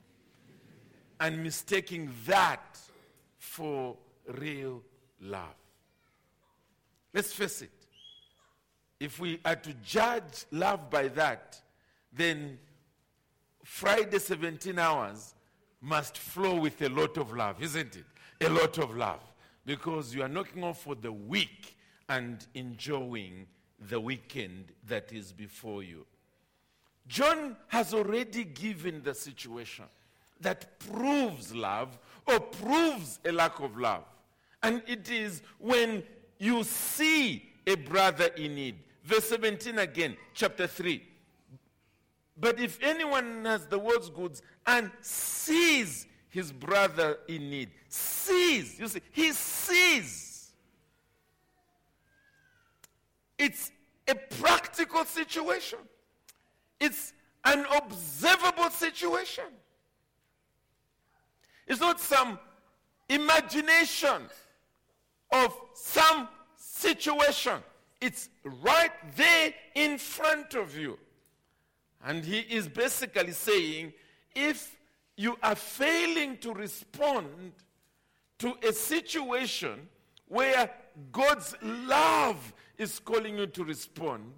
and 1.20 1.42
mistaking 1.42 2.12
that 2.28 2.78
for 3.40 3.96
real 4.28 4.84
love. 5.20 5.56
Let's 7.14 7.34
face 7.34 7.64
it. 7.64 7.72
If 9.00 9.20
we 9.20 9.40
are 9.44 9.56
to 9.56 9.74
judge 9.84 10.46
love 10.52 10.90
by 10.92 11.08
that, 11.10 11.60
then 12.14 12.60
Friday 13.64 14.20
17 14.20 14.78
hours 14.78 15.34
must 15.82 16.18
flow 16.18 16.60
with 16.60 16.82
a 16.82 16.90
lot 16.90 17.18
of 17.18 17.34
love, 17.34 17.62
isn't 17.62 17.96
it? 17.96 18.06
A 18.42 18.50
lot 18.50 18.78
of 18.78 18.96
love. 18.96 19.22
Because 19.66 20.16
you 20.16 20.24
are 20.24 20.28
knocking 20.28 20.64
off 20.64 20.82
for 20.82 20.96
the 20.96 21.12
week 21.12 21.78
and 22.10 22.46
enjoying 22.54 23.48
the 23.90 24.00
weekend 24.00 24.72
that 24.88 25.12
is 25.12 25.32
before 25.32 25.84
you. 25.84 26.06
John 27.08 27.56
has 27.68 27.94
already 27.94 28.44
given 28.44 29.02
the 29.04 29.14
situation 29.14 29.86
that 30.42 30.80
proves 30.80 31.54
love 31.54 31.98
or 32.26 32.40
proves 32.40 33.20
a 33.26 33.32
lack 33.32 33.60
of 33.60 33.78
love. 33.78 34.04
And 34.64 34.82
it 34.88 35.10
is 35.10 35.42
when 35.60 36.04
you 36.40 36.64
see 36.64 37.50
a 37.66 37.76
brother 37.76 38.30
in 38.38 38.56
need. 38.56 38.76
Verse 39.04 39.30
17 39.30 39.80
again, 39.80 40.18
chapter 40.34 40.68
3. 40.68 41.02
But 42.40 42.60
if 42.60 42.78
anyone 42.82 43.46
has 43.46 43.66
the 43.66 43.80
world's 43.80 44.10
goods 44.10 44.42
and 44.66 44.92
sees 45.02 46.06
his 46.30 46.52
brother 46.52 47.18
in 47.28 47.50
need, 47.50 47.70
sees, 48.28 48.80
you 48.80 48.88
see, 48.88 49.02
he 49.12 49.32
sees. 49.32 50.52
It's 53.38 53.72
a 54.08 54.16
practical 54.16 55.06
situation. 55.06 55.80
It's 56.80 57.14
an 57.46 57.66
observable 57.76 58.70
situation. 58.70 59.46
It's 61.68 61.80
not 61.80 62.00
some 62.00 62.40
imagination 63.10 64.24
of 65.32 65.54
some 65.74 66.28
situation. 66.56 67.60
It's 68.00 68.30
right 68.64 68.92
there 69.16 69.54
in 69.76 69.98
front 69.98 70.56
of 70.56 70.78
you. 70.78 70.98
And 72.04 72.24
he 72.24 72.40
is 72.40 72.68
basically 72.68 73.32
saying 73.32 73.94
if 74.36 74.78
you 75.16 75.38
are 75.42 75.56
failing 75.56 76.38
to 76.38 76.54
respond 76.54 77.54
to 78.40 78.56
a 78.68 78.72
situation 78.72 79.88
where 80.28 80.70
God's 81.12 81.56
love 81.62 82.54
is 82.78 83.00
calling 83.00 83.38
you 83.38 83.48
to 83.48 83.64
respond, 83.64 84.34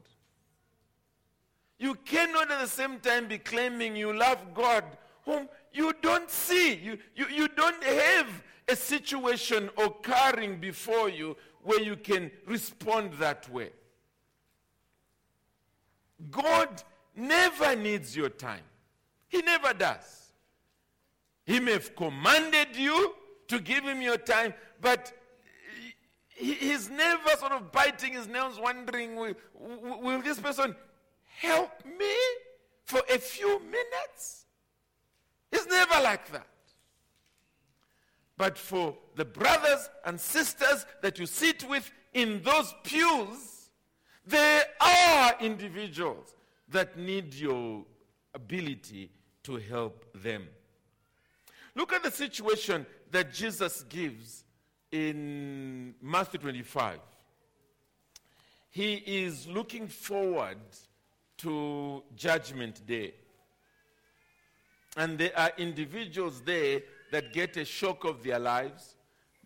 you 1.78 1.96
cannot 1.96 2.52
at 2.52 2.60
the 2.60 2.68
same 2.68 3.00
time 3.00 3.28
be 3.28 3.38
claiming 3.38 3.96
you 3.96 4.14
love 4.14 4.54
God 4.54 4.84
whom 5.24 5.48
you 5.74 5.94
don't 6.02 6.30
see. 6.30 6.76
You, 6.76 6.98
you, 7.16 7.28
you 7.28 7.48
don't 7.48 7.84
have 7.84 8.44
a 8.68 8.76
situation 8.76 9.70
occurring 9.78 10.60
before 10.60 11.10
you 11.10 11.38
where 11.64 11.82
you 11.82 11.96
can 11.96 12.32
respond 12.46 13.14
that 13.14 13.50
way. 13.50 13.70
God 16.30 16.84
never 17.16 17.76
needs 17.76 18.16
your 18.16 18.30
time. 18.30 18.64
He 19.28 19.42
never 19.42 19.74
does. 19.74 20.34
He 21.46 21.60
may 21.60 21.74
have 21.74 21.96
commanded 21.96 22.76
you 22.76 23.16
to 23.50 23.60
give 23.60 23.84
him 23.84 24.02
your 24.02 24.18
time, 24.18 24.54
but 24.82 25.12
he's 26.30 26.90
never 26.90 27.30
sort 27.38 27.52
of 27.52 27.72
biting 27.72 28.14
his 28.14 28.28
nails, 28.28 28.60
wondering, 28.60 29.16
will, 29.16 29.36
will 29.54 30.22
this 30.22 30.40
person 30.40 30.76
help 31.26 31.72
me 31.86 32.16
for 32.86 33.02
a 33.14 33.18
few 33.18 33.60
minutes? 33.60 34.46
It's 35.52 35.68
never 35.68 36.02
like 36.02 36.32
that. 36.32 36.48
But 38.38 38.58
for 38.58 38.96
the 39.16 39.26
brothers 39.26 39.90
and 40.06 40.20
sisters 40.20 40.86
that 41.02 41.20
you 41.20 41.26
sit 41.26 41.68
with 41.68 41.92
in 42.14 42.42
those 42.42 42.74
pews, 42.84 43.70
there 44.26 44.64
are 44.80 45.36
individuals 45.42 46.34
that 46.70 46.98
need 46.98 47.34
your 47.34 47.84
ability 48.34 49.12
to 49.44 49.58
help 49.58 50.06
them. 50.14 50.48
Look 51.80 51.94
at 51.94 52.04
the 52.04 52.12
situation 52.12 52.86
that 53.10 53.34
Jesus 53.34 53.84
gives 53.84 54.44
in 54.92 55.96
Matthew 56.02 56.42
25. 56.42 57.00
He 58.70 58.96
is 58.96 59.48
looking 59.48 59.88
forward 59.88 60.58
to 61.38 62.04
Judgment 62.18 62.86
Day. 62.86 63.14
And 64.98 65.18
there 65.18 65.32
are 65.40 65.54
individuals 65.58 66.42
there 66.42 66.82
that 67.14 67.32
get 67.32 67.56
a 67.56 67.64
shock 67.64 68.04
of 68.04 68.24
their 68.24 68.40
lives 68.40 68.96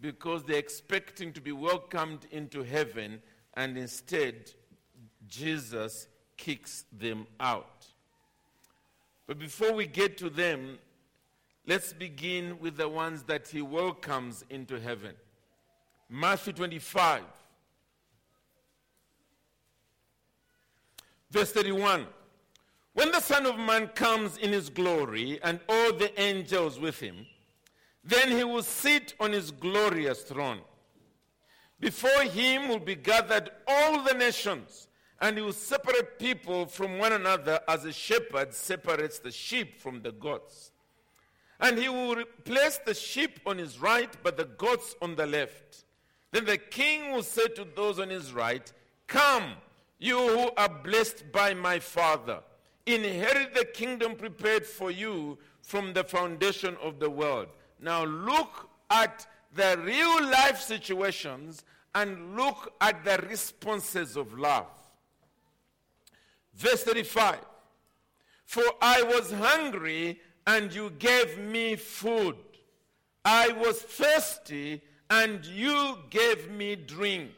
because 0.02 0.43
they're 0.43 0.58
expecting 0.58 1.34
to 1.34 1.39
be 1.39 1.52
welcomed 1.52 2.26
into 2.32 2.63
heaven, 2.63 3.22
and 3.54 3.78
instead, 3.78 4.52
Jesus 5.28 6.08
kicks 6.36 6.86
them 6.91 7.28
out. 7.39 7.86
But 9.28 9.38
before 9.38 9.74
we 9.74 9.86
get 9.86 10.17
to 10.17 10.32
them, 10.32 10.80
let's 11.65 11.93
begin 11.93 12.60
with 12.60 12.78
the 12.78 12.89
ones 12.89 13.23
that 13.23 13.47
he 13.47 13.62
welcomes 13.62 14.43
into 14.49 14.80
heaven. 14.80 15.13
Matthew 16.10 16.54
25, 16.54 17.23
verse 21.32 21.52
31. 21.52 22.06
When 22.93 23.12
the 23.12 23.21
Son 23.21 23.47
of 23.47 23.58
Man 23.58 23.88
comes 23.88 24.38
in 24.38 24.52
his 24.52 24.69
glory 24.69 25.39
and 25.43 25.60
all 25.67 25.93
the 25.93 26.19
angels 26.21 26.80
with 26.80 26.99
him, 26.99 27.26
then 28.04 28.30
he 28.30 28.43
will 28.43 28.62
sit 28.62 29.15
on 29.19 29.32
his 29.32 29.49
glorious 29.49 30.21
throne. 30.21 30.60
Before 31.80 32.21
him 32.23 32.69
will 32.69 32.80
be 32.80 32.95
gathered 32.95 33.49
all 33.67 34.04
the 34.04 34.13
nations, 34.13 34.88
and 35.19 35.38
he 35.38 35.43
will 35.43 35.54
separate 35.54 36.19
people 36.19 36.65
from 36.65 36.99
one 36.99 37.13
another 37.13 37.60
as 37.67 37.86
a 37.86 37.91
shepherd 37.91 38.54
separates 38.54 39.19
the 39.19 39.32
sheep 39.32 39.82
from 39.82 40.02
the 40.02 40.12
goats. 40.12 40.73
And 41.63 41.80
he 41.80 41.88
will 41.88 42.26
place 42.43 42.78
the 42.86 42.93
sheep 42.93 43.39
on 43.45 43.58
his 43.58 43.80
right, 43.80 44.13
but 44.21 44.36
the 44.36 44.43
goats 44.43 44.95
on 45.02 45.15
the 45.15 45.26
left. 45.26 45.86
Then 46.32 46.43
the 46.43 46.58
king 46.58 47.13
will 47.13 47.23
say 47.23 47.47
to 47.56 47.65
those 47.76 47.99
on 47.99 48.10
his 48.10 48.34
right, 48.34 48.71
Come, 49.08 49.54
you 49.97 50.17
who 50.17 50.52
are 50.58 50.67
blessed 50.67 51.32
by 51.32 51.54
my 51.54 51.80
Father 51.80 52.41
inherit 52.86 53.56
the 53.56 53.63
kingdom 53.63 54.15
prepared 54.15 54.65
for 54.65 54.91
you 54.91 55.38
from 55.62 55.93
the 55.93 56.04
foundation 56.04 56.76
of 56.82 56.99
the 56.99 57.10
world. 57.10 57.47
Now 57.80 58.04
look 58.04 58.69
at 58.89 59.26
the 59.56 59.80
real 59.86 60.21
life 60.30 60.60
situations 60.60 61.63
and 61.95 62.36
look 62.36 62.73
at 62.82 63.06
the 63.06 63.26
responses 63.30 64.17
of 64.17 64.38
love. 64.38 64.67
Verse 66.56 66.84
35 66.84 67.39
For 68.45 68.63
I 68.82 69.02
was 69.04 69.32
hungry 69.32 70.19
and 70.48 70.74
you 70.74 70.90
gave 70.92 71.38
me 71.38 71.76
food. 71.76 72.36
I 73.26 73.52
was 73.52 73.82
thirsty 73.82 74.82
and 75.10 75.46
you 75.46 75.98
gave 76.10 76.50
me 76.52 76.76
drink. 76.76 77.32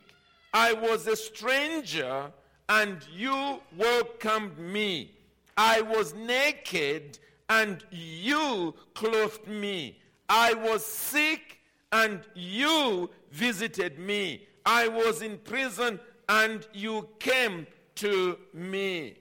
I 0.53 0.73
was 0.73 1.07
a 1.07 1.15
stranger 1.15 2.31
and 2.69 2.97
you 3.13 3.59
welcomed 3.77 4.57
me. 4.57 5.11
I 5.57 5.81
was 5.81 6.13
naked 6.13 7.19
and 7.49 7.83
you 7.91 8.73
clothed 8.93 9.47
me. 9.47 9.99
I 10.27 10.53
was 10.53 10.85
sick 10.85 11.59
and 11.91 12.21
you 12.33 13.09
visited 13.31 13.99
me. 13.99 14.47
I 14.65 14.87
was 14.87 15.21
in 15.21 15.37
prison 15.39 15.99
and 16.27 16.67
you 16.73 17.07
came 17.19 17.67
to 17.95 18.37
me. 18.53 19.17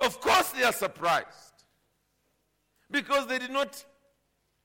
Of 0.00 0.20
course, 0.20 0.50
they 0.50 0.64
are 0.64 0.72
surprised 0.72 1.64
because 2.90 3.26
they 3.26 3.38
did 3.38 3.50
not 3.50 3.84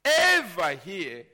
ever 0.04 0.70
hear 0.84 1.26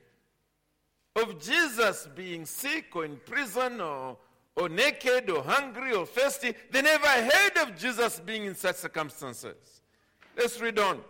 of 1.16 1.40
Jesus 1.42 2.08
being 2.16 2.46
sick 2.46 2.96
or 2.96 3.06
in 3.06 3.18
prison 3.26 3.82
or, 3.82 4.18
or 4.56 4.70
naked 4.70 5.30
or 5.30 5.44
hungry 5.44 5.94
or 5.94 6.06
thirsty. 6.06 6.54
They 6.72 6.82
never 6.82 7.08
heard 7.08 7.58
of 7.58 7.78
Jesus 7.78 8.20
being 8.20 8.46
in 8.46 8.56
such 8.56 8.78
circumstances. 8.78 9.82
Let's 10.38 10.60
read 10.60 10.80
on. 10.80 11.02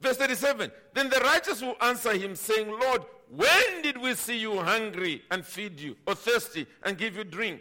Verse 0.00 0.16
37 0.16 0.72
Then 0.94 1.10
the 1.10 1.20
righteous 1.20 1.60
will 1.60 1.76
answer 1.80 2.16
him, 2.16 2.34
saying, 2.34 2.68
Lord, 2.68 3.02
when 3.28 3.82
did 3.82 3.98
we 3.98 4.14
see 4.14 4.38
you 4.38 4.58
hungry 4.58 5.22
and 5.30 5.44
feed 5.44 5.78
you, 5.78 5.96
or 6.06 6.14
thirsty 6.14 6.66
and 6.82 6.98
give 6.98 7.16
you 7.16 7.24
drink? 7.24 7.60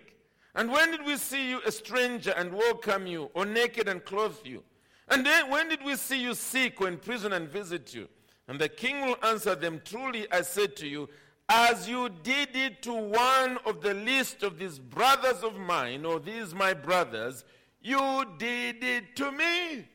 And 0.55 0.71
when 0.71 0.91
did 0.91 1.05
we 1.05 1.17
see 1.17 1.49
you 1.49 1.61
a 1.65 1.71
stranger 1.71 2.31
and 2.31 2.53
welcome 2.53 3.07
you, 3.07 3.29
or 3.33 3.45
naked 3.45 3.87
and 3.87 4.03
clothe 4.03 4.37
you? 4.43 4.63
And 5.07 5.25
then 5.25 5.49
when 5.49 5.69
did 5.69 5.83
we 5.83 5.95
see 5.95 6.21
you 6.21 6.33
sick 6.33 6.81
or 6.81 6.87
in 6.87 6.97
prison 6.97 7.33
and 7.33 7.49
visit 7.49 7.93
you? 7.93 8.07
And 8.47 8.59
the 8.59 8.69
king 8.69 9.05
will 9.05 9.17
answer 9.23 9.55
them, 9.55 9.81
Truly 9.85 10.31
I 10.31 10.41
said 10.41 10.75
to 10.77 10.87
you, 10.87 11.09
as 11.47 11.89
you 11.89 12.09
did 12.09 12.55
it 12.55 12.81
to 12.83 12.93
one 12.93 13.57
of 13.65 13.81
the 13.81 13.95
least 13.95 14.43
of 14.43 14.59
these 14.59 14.77
brothers 14.77 15.43
of 15.43 15.57
mine, 15.57 16.05
or 16.05 16.19
these 16.19 16.53
my 16.53 16.73
brothers, 16.73 17.43
you 17.81 18.25
did 18.37 18.83
it 18.83 19.15
to 19.15 19.31
me. 19.31 19.87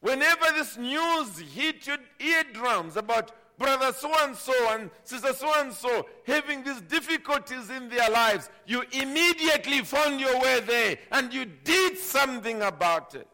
Whenever 0.00 0.46
this 0.54 0.76
news 0.76 1.38
hit 1.38 1.86
your 1.86 1.98
eardrums 2.20 2.96
about 2.96 3.32
brother 3.58 3.92
so 3.92 4.10
and 4.20 4.36
so 4.36 4.52
and 4.70 4.90
sister 5.04 5.32
so 5.32 5.52
and 5.60 5.72
so 5.72 6.06
having 6.26 6.62
these 6.62 6.80
difficulties 6.82 7.68
in 7.70 7.88
their 7.88 8.08
lives, 8.10 8.48
you 8.66 8.82
immediately 8.92 9.80
found 9.80 10.20
your 10.20 10.40
way 10.40 10.60
there 10.60 10.98
and 11.12 11.32
you 11.34 11.44
did 11.44 11.98
something 11.98 12.62
about 12.62 13.14
it. 13.14 13.28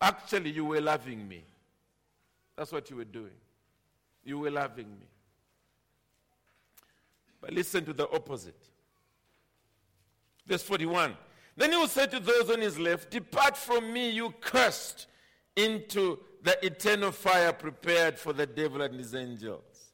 Actually, 0.00 0.50
you 0.50 0.64
were 0.64 0.80
loving 0.80 1.26
me. 1.26 1.42
That's 2.56 2.70
what 2.70 2.88
you 2.90 2.96
were 2.96 3.04
doing. 3.04 3.32
You 4.24 4.38
were 4.38 4.50
loving 4.50 4.86
me. 4.86 5.06
But 7.40 7.52
listen 7.52 7.84
to 7.86 7.92
the 7.92 8.08
opposite. 8.10 8.68
Verse 10.46 10.62
41. 10.62 11.16
Then 11.56 11.72
he 11.72 11.76
will 11.76 11.88
say 11.88 12.06
to 12.06 12.20
those 12.20 12.50
on 12.50 12.60
his 12.60 12.78
left, 12.78 13.10
Depart 13.10 13.56
from 13.56 13.92
me, 13.92 14.10
you 14.10 14.32
cursed, 14.40 15.06
into 15.56 16.20
the 16.48 16.64
eternal 16.64 17.12
fire 17.12 17.52
prepared 17.52 18.18
for 18.18 18.32
the 18.32 18.46
devil 18.46 18.80
and 18.80 18.94
his 18.94 19.14
angels. 19.14 19.92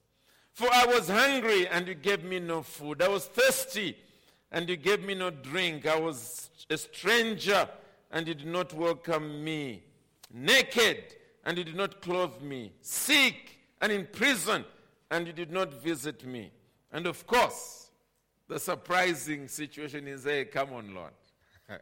For 0.52 0.68
I 0.72 0.86
was 0.86 1.08
hungry, 1.08 1.66
and 1.66 1.88
you 1.88 1.94
gave 1.94 2.22
me 2.22 2.38
no 2.38 2.62
food. 2.62 3.02
I 3.02 3.08
was 3.08 3.26
thirsty, 3.26 3.96
and 4.52 4.68
you 4.68 4.76
gave 4.76 5.02
me 5.02 5.16
no 5.16 5.30
drink. 5.30 5.84
I 5.84 5.98
was 5.98 6.50
a 6.70 6.78
stranger, 6.78 7.68
and 8.12 8.28
you 8.28 8.34
did 8.34 8.46
not 8.46 8.72
welcome 8.72 9.42
me. 9.42 9.82
Naked, 10.32 11.16
and 11.44 11.58
you 11.58 11.64
did 11.64 11.74
not 11.74 12.00
clothe 12.00 12.40
me. 12.40 12.72
Sick, 12.82 13.58
and 13.80 13.90
in 13.90 14.06
prison, 14.06 14.64
and 15.10 15.26
you 15.26 15.32
did 15.32 15.50
not 15.50 15.82
visit 15.82 16.24
me. 16.24 16.52
And 16.92 17.08
of 17.08 17.26
course, 17.26 17.90
the 18.46 18.60
surprising 18.60 19.48
situation 19.48 20.06
is 20.06 20.22
hey, 20.22 20.44
come 20.44 20.72
on, 20.72 20.94
Lord. 20.94 21.10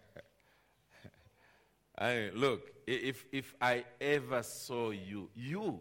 I 1.98 2.30
look, 2.35 2.71
if, 2.87 3.25
if 3.33 3.55
I 3.61 3.85
ever 4.01 4.42
saw 4.42 4.90
you, 4.90 5.29
you, 5.35 5.81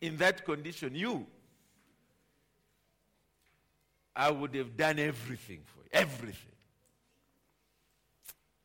in 0.00 0.16
that 0.16 0.44
condition, 0.44 0.94
you, 0.94 1.26
I 4.14 4.30
would 4.30 4.54
have 4.54 4.76
done 4.76 4.98
everything 4.98 5.60
for 5.64 5.80
you. 5.84 5.88
Everything. 5.92 6.52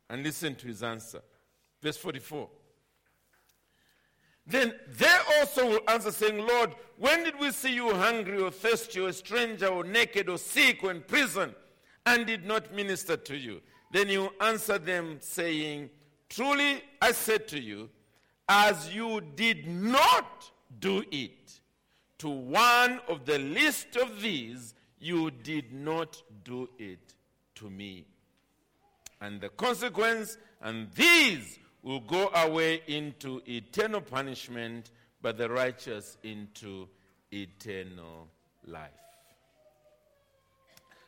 And 0.08 0.22
listen 0.22 0.54
to 0.56 0.66
his 0.66 0.82
answer. 0.82 1.22
Verse 1.82 1.96
44. 1.96 2.48
Then 4.46 4.74
they 4.96 5.12
also 5.38 5.68
will 5.70 5.80
answer, 5.88 6.12
saying, 6.12 6.38
Lord, 6.38 6.74
when 6.98 7.24
did 7.24 7.38
we 7.40 7.50
see 7.50 7.74
you 7.74 7.92
hungry 7.94 8.40
or 8.40 8.50
thirsty 8.50 9.00
or 9.00 9.08
a 9.08 9.12
stranger 9.12 9.66
or 9.66 9.82
naked 9.82 10.28
or 10.28 10.38
sick 10.38 10.84
or 10.84 10.92
in 10.92 11.00
prison 11.00 11.54
and 12.04 12.26
did 12.26 12.44
not 12.44 12.72
minister 12.72 13.16
to 13.16 13.36
you? 13.36 13.60
Then 13.90 14.08
you 14.08 14.30
answer 14.40 14.78
them, 14.78 15.18
saying, 15.20 15.90
Truly 16.28 16.82
I 17.00 17.12
said 17.12 17.48
to 17.48 17.60
you, 17.60 17.88
as 18.48 18.94
you 18.94 19.20
did 19.34 19.66
not 19.66 20.50
do 20.80 21.04
it 21.10 21.60
to 22.18 22.28
one 22.28 23.00
of 23.08 23.24
the 23.24 23.38
least 23.38 23.96
of 23.96 24.20
these, 24.20 24.74
you 24.98 25.30
did 25.30 25.72
not 25.72 26.22
do 26.44 26.68
it 26.78 27.14
to 27.56 27.70
me. 27.70 28.06
And 29.20 29.40
the 29.40 29.48
consequence, 29.48 30.38
and 30.60 30.90
these 30.92 31.58
will 31.82 32.00
go 32.00 32.28
away 32.34 32.82
into 32.86 33.42
eternal 33.46 34.00
punishment, 34.00 34.90
but 35.22 35.38
the 35.38 35.48
righteous 35.48 36.16
into 36.22 36.88
eternal 37.32 38.28
life. 38.66 38.90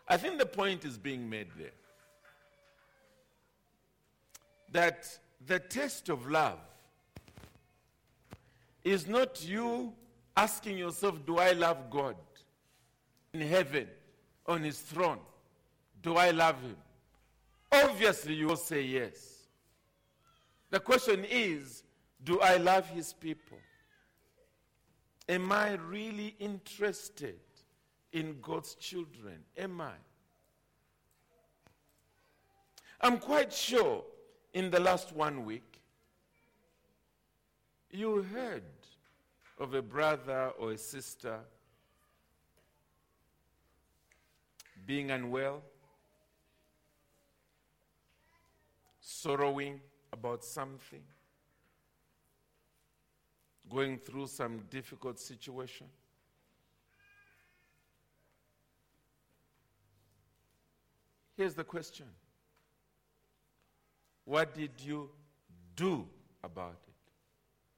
I 0.06 0.16
think 0.16 0.38
the 0.38 0.46
point 0.46 0.84
is 0.84 0.96
being 0.96 1.28
made 1.28 1.48
there 1.58 1.77
that 4.72 5.18
the 5.46 5.58
test 5.58 6.08
of 6.08 6.28
love 6.28 6.58
is 8.84 9.06
not 9.06 9.44
you 9.46 9.92
asking 10.36 10.78
yourself, 10.78 11.24
Do 11.26 11.38
I 11.38 11.52
love 11.52 11.90
God 11.90 12.16
in 13.32 13.40
heaven 13.40 13.88
on 14.46 14.62
his 14.62 14.78
throne? 14.78 15.18
Do 16.02 16.16
I 16.16 16.30
love 16.30 16.60
him? 16.60 16.76
Obviously, 17.70 18.34
you 18.34 18.46
will 18.46 18.56
say 18.56 18.82
yes. 18.82 19.46
The 20.70 20.80
question 20.80 21.24
is, 21.28 21.82
Do 22.22 22.40
I 22.40 22.56
love 22.56 22.88
his 22.88 23.12
people? 23.12 23.58
Am 25.28 25.52
I 25.52 25.74
really 25.74 26.34
interested 26.38 27.38
in 28.12 28.38
God's 28.40 28.74
children? 28.76 29.40
Am 29.56 29.80
I? 29.80 29.92
I'm 33.00 33.18
quite 33.18 33.52
sure 33.52 34.02
in 34.58 34.70
the 34.70 34.80
last 34.80 35.12
one 35.12 35.44
week, 35.44 35.80
you 37.92 38.22
heard 38.22 38.64
of 39.56 39.72
a 39.72 39.80
brother 39.80 40.50
or 40.58 40.72
a 40.72 40.76
sister 40.76 41.38
being 44.84 45.12
unwell, 45.12 45.62
sorrowing 49.00 49.80
about 50.12 50.42
something, 50.42 51.04
going 53.70 53.96
through 53.96 54.26
some 54.26 54.58
difficult 54.70 55.20
situation. 55.20 55.86
Here's 61.36 61.54
the 61.54 61.62
question 61.62 62.06
what 64.28 64.54
did 64.54 64.72
you 64.84 65.08
do 65.74 66.06
about 66.44 66.76
it? 66.86 66.94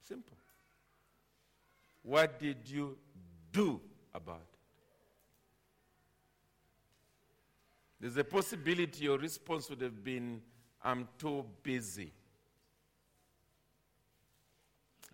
Simple. 0.03 0.37
What 2.03 2.41
did 2.41 2.57
you 2.67 2.99
do 3.53 3.81
about 4.13 4.41
it? 4.41 4.59
There's 8.01 8.17
a 8.17 8.25
possibility 8.25 9.05
your 9.05 9.19
response 9.19 9.71
would 9.71 9.81
have 9.81 10.03
been, 10.03 10.43
I'm 10.83 11.07
too 11.19 11.45
busy. 11.63 12.13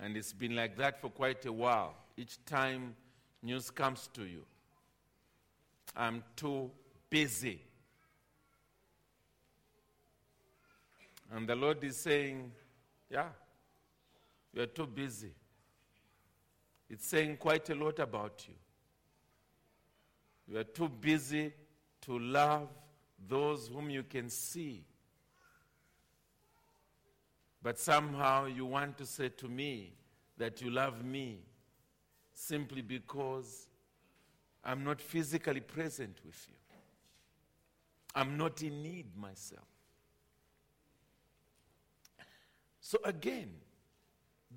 And 0.00 0.16
it's 0.16 0.32
been 0.32 0.56
like 0.56 0.78
that 0.78 1.02
for 1.02 1.10
quite 1.10 1.44
a 1.44 1.52
while. 1.52 1.96
Each 2.16 2.42
time 2.46 2.96
news 3.42 3.70
comes 3.70 4.08
to 4.14 4.24
you, 4.24 4.46
I'm 5.94 6.24
too 6.34 6.70
busy. 7.10 7.60
And 11.32 11.48
the 11.48 11.56
Lord 11.56 11.82
is 11.84 11.96
saying, 11.96 12.52
Yeah, 13.10 13.28
you're 14.52 14.66
too 14.66 14.86
busy. 14.86 15.32
It's 16.88 17.06
saying 17.06 17.36
quite 17.38 17.68
a 17.70 17.74
lot 17.74 17.98
about 17.98 18.44
you. 18.46 18.54
You 20.48 20.60
are 20.60 20.64
too 20.64 20.88
busy 20.88 21.52
to 22.02 22.18
love 22.18 22.68
those 23.28 23.68
whom 23.68 23.90
you 23.90 24.04
can 24.04 24.30
see. 24.30 24.84
But 27.62 27.78
somehow 27.80 28.46
you 28.46 28.64
want 28.64 28.96
to 28.98 29.06
say 29.06 29.28
to 29.30 29.48
me 29.48 29.94
that 30.38 30.62
you 30.62 30.70
love 30.70 31.04
me 31.04 31.40
simply 32.32 32.82
because 32.82 33.66
I'm 34.62 34.84
not 34.84 35.00
physically 35.00 35.60
present 35.60 36.18
with 36.24 36.46
you. 36.48 36.54
I'm 38.14 38.36
not 38.36 38.62
in 38.62 38.82
need 38.82 39.16
myself. 39.16 39.66
So 42.86 42.98
again, 43.02 43.50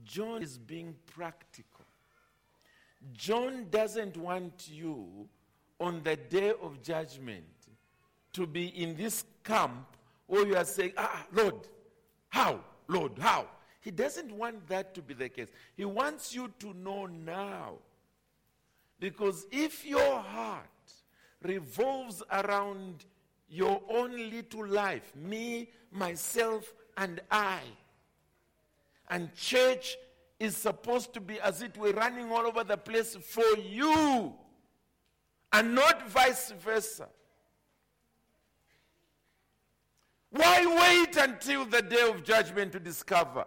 John 0.03 0.43
is 0.43 0.59
being 0.59 0.95
practical. 1.07 1.85
John 3.11 3.65
doesn't 3.71 4.17
want 4.17 4.69
you 4.71 5.27
on 5.79 6.01
the 6.03 6.15
day 6.15 6.53
of 6.61 6.79
judgment 6.83 7.47
to 8.33 8.45
be 8.45 8.67
in 8.67 8.95
this 8.95 9.23
camp 9.43 9.97
where 10.27 10.45
you 10.45 10.55
are 10.55 10.63
saying, 10.63 10.93
Ah, 10.95 11.25
Lord, 11.33 11.55
how? 12.27 12.59
Lord, 12.87 13.13
how? 13.17 13.47
He 13.81 13.89
doesn't 13.89 14.31
want 14.31 14.67
that 14.67 14.93
to 14.93 15.01
be 15.01 15.15
the 15.15 15.29
case. 15.29 15.47
He 15.75 15.85
wants 15.85 16.31
you 16.31 16.53
to 16.59 16.71
know 16.75 17.07
now. 17.07 17.77
Because 18.99 19.47
if 19.51 19.83
your 19.83 20.19
heart 20.19 20.67
revolves 21.41 22.21
around 22.31 23.05
your 23.49 23.81
own 23.89 24.29
little 24.29 24.67
life, 24.67 25.15
me, 25.15 25.71
myself, 25.91 26.71
and 26.95 27.21
I, 27.31 27.61
and 29.09 29.33
church 29.35 29.97
is 30.39 30.55
supposed 30.55 31.13
to 31.13 31.19
be 31.19 31.39
as 31.41 31.61
it 31.61 31.77
were 31.77 31.91
running 31.91 32.31
all 32.31 32.45
over 32.45 32.63
the 32.63 32.77
place 32.77 33.15
for 33.15 33.57
you, 33.57 34.33
and 35.51 35.75
not 35.75 36.07
vice 36.09 36.51
versa. 36.51 37.09
Why 40.31 40.65
wait 40.65 41.17
until 41.17 41.65
the 41.65 41.81
day 41.81 42.07
of 42.07 42.23
judgment 42.23 42.71
to 42.73 42.79
discover? 42.79 43.45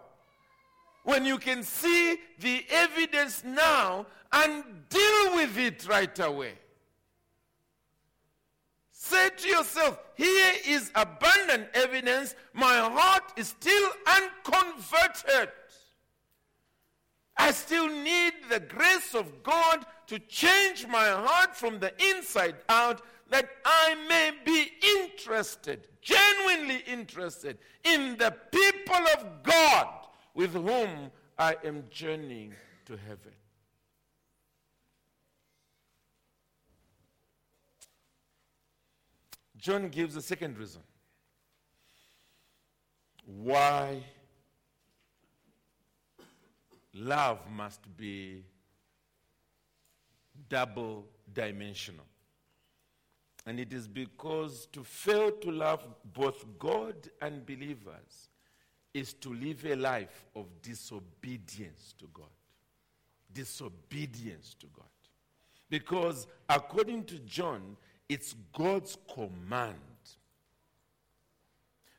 When 1.05 1.25
you 1.25 1.37
can 1.37 1.63
see 1.63 2.17
the 2.39 2.65
evidence 2.69 3.43
now 3.43 4.05
and 4.31 4.63
deal 4.89 5.35
with 5.35 5.57
it 5.57 5.87
right 5.87 6.17
away. 6.19 6.53
Say 9.05 9.31
to 9.35 9.49
yourself, 9.49 9.99
here 10.15 10.53
is 10.65 10.89
abundant 10.95 11.67
evidence. 11.73 12.35
My 12.53 12.77
heart 12.77 13.33
is 13.35 13.49
still 13.49 13.89
unconverted. 14.07 15.49
I 17.35 17.51
still 17.51 17.89
need 17.89 18.31
the 18.49 18.61
grace 18.61 19.13
of 19.13 19.43
God 19.43 19.85
to 20.07 20.19
change 20.19 20.87
my 20.87 21.09
heart 21.09 21.53
from 21.53 21.79
the 21.79 21.91
inside 22.11 22.55
out 22.69 23.01
that 23.29 23.49
I 23.65 23.95
may 24.07 24.31
be 24.45 24.71
interested, 25.01 25.89
genuinely 26.01 26.81
interested 26.87 27.57
in 27.83 28.15
the 28.17 28.33
people 28.51 29.05
of 29.17 29.43
God 29.43 29.87
with 30.33 30.53
whom 30.53 31.11
I 31.37 31.57
am 31.65 31.83
journeying 31.91 32.53
to 32.85 32.93
heaven. 32.95 33.33
John 39.63 39.87
gives 39.87 40.17
a 40.17 40.21
second 40.21 40.57
reason 40.57 40.81
why 43.25 44.03
love 46.93 47.39
must 47.49 47.79
be 47.95 48.43
double 50.49 51.05
dimensional. 51.33 52.03
And 53.45 53.57
it 53.57 53.71
is 53.71 53.87
because 53.87 54.65
to 54.73 54.83
fail 54.83 55.31
to 55.31 55.49
love 55.49 55.87
both 56.13 56.43
God 56.59 56.95
and 57.21 57.45
believers 57.45 58.27
is 58.93 59.13
to 59.13 59.33
live 59.33 59.65
a 59.65 59.77
life 59.77 60.25
of 60.35 60.47
disobedience 60.61 61.95
to 61.99 62.09
God. 62.13 62.27
Disobedience 63.33 64.57
to 64.59 64.65
God. 64.75 64.87
Because 65.69 66.27
according 66.49 67.05
to 67.05 67.19
John, 67.19 67.77
it's 68.09 68.35
God's 68.53 68.97
command. 69.13 69.75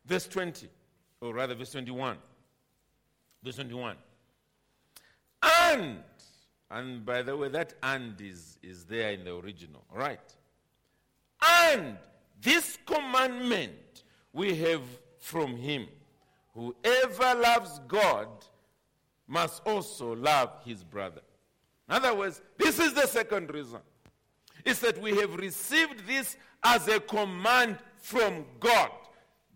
Verse 0.06 0.26
20, 0.26 0.68
or 1.20 1.34
rather, 1.34 1.54
verse 1.54 1.72
21. 1.72 2.16
Verse 3.42 3.56
21. 3.56 3.96
And, 5.42 5.98
and 6.70 7.04
by 7.04 7.22
the 7.22 7.36
way, 7.36 7.48
that 7.48 7.74
and 7.82 8.20
is, 8.20 8.58
is 8.62 8.84
there 8.84 9.12
in 9.12 9.24
the 9.24 9.34
original, 9.34 9.84
right? 9.92 10.20
And 11.62 11.96
this 12.40 12.78
commandment 12.86 14.04
we 14.32 14.54
have 14.56 14.82
from 15.18 15.56
him 15.56 15.86
whoever 16.54 17.40
loves 17.40 17.80
God 17.88 18.28
must 19.26 19.62
also 19.66 20.14
love 20.14 20.50
his 20.64 20.84
brother. 20.84 21.22
In 21.88 21.96
other 21.96 22.14
words, 22.14 22.40
this 22.58 22.78
is 22.78 22.94
the 22.94 23.06
second 23.06 23.52
reason. 23.52 23.80
It's 24.64 24.80
that 24.80 25.00
we 25.00 25.16
have 25.16 25.34
received 25.36 26.06
this 26.06 26.36
as 26.62 26.88
a 26.88 27.00
command 27.00 27.78
from 27.98 28.46
God. 28.60 28.90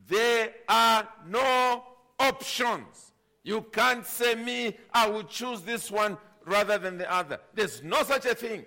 There 0.07 0.51
are 0.69 1.09
no 1.27 1.85
options. 2.19 3.13
You 3.43 3.63
can't 3.73 4.07
say, 4.07 4.35
Me, 4.35 4.77
I 4.93 5.09
will 5.09 5.25
choose 5.25 5.63
this 5.63 5.91
one 5.91 6.19
rather 6.45 6.79
than 6.79 6.99
the 6.99 7.13
other. 7.13 7.39
There's 7.55 7.83
no 7.83 8.03
such 8.03 8.27
a 8.27 8.35
thing. 8.35 8.65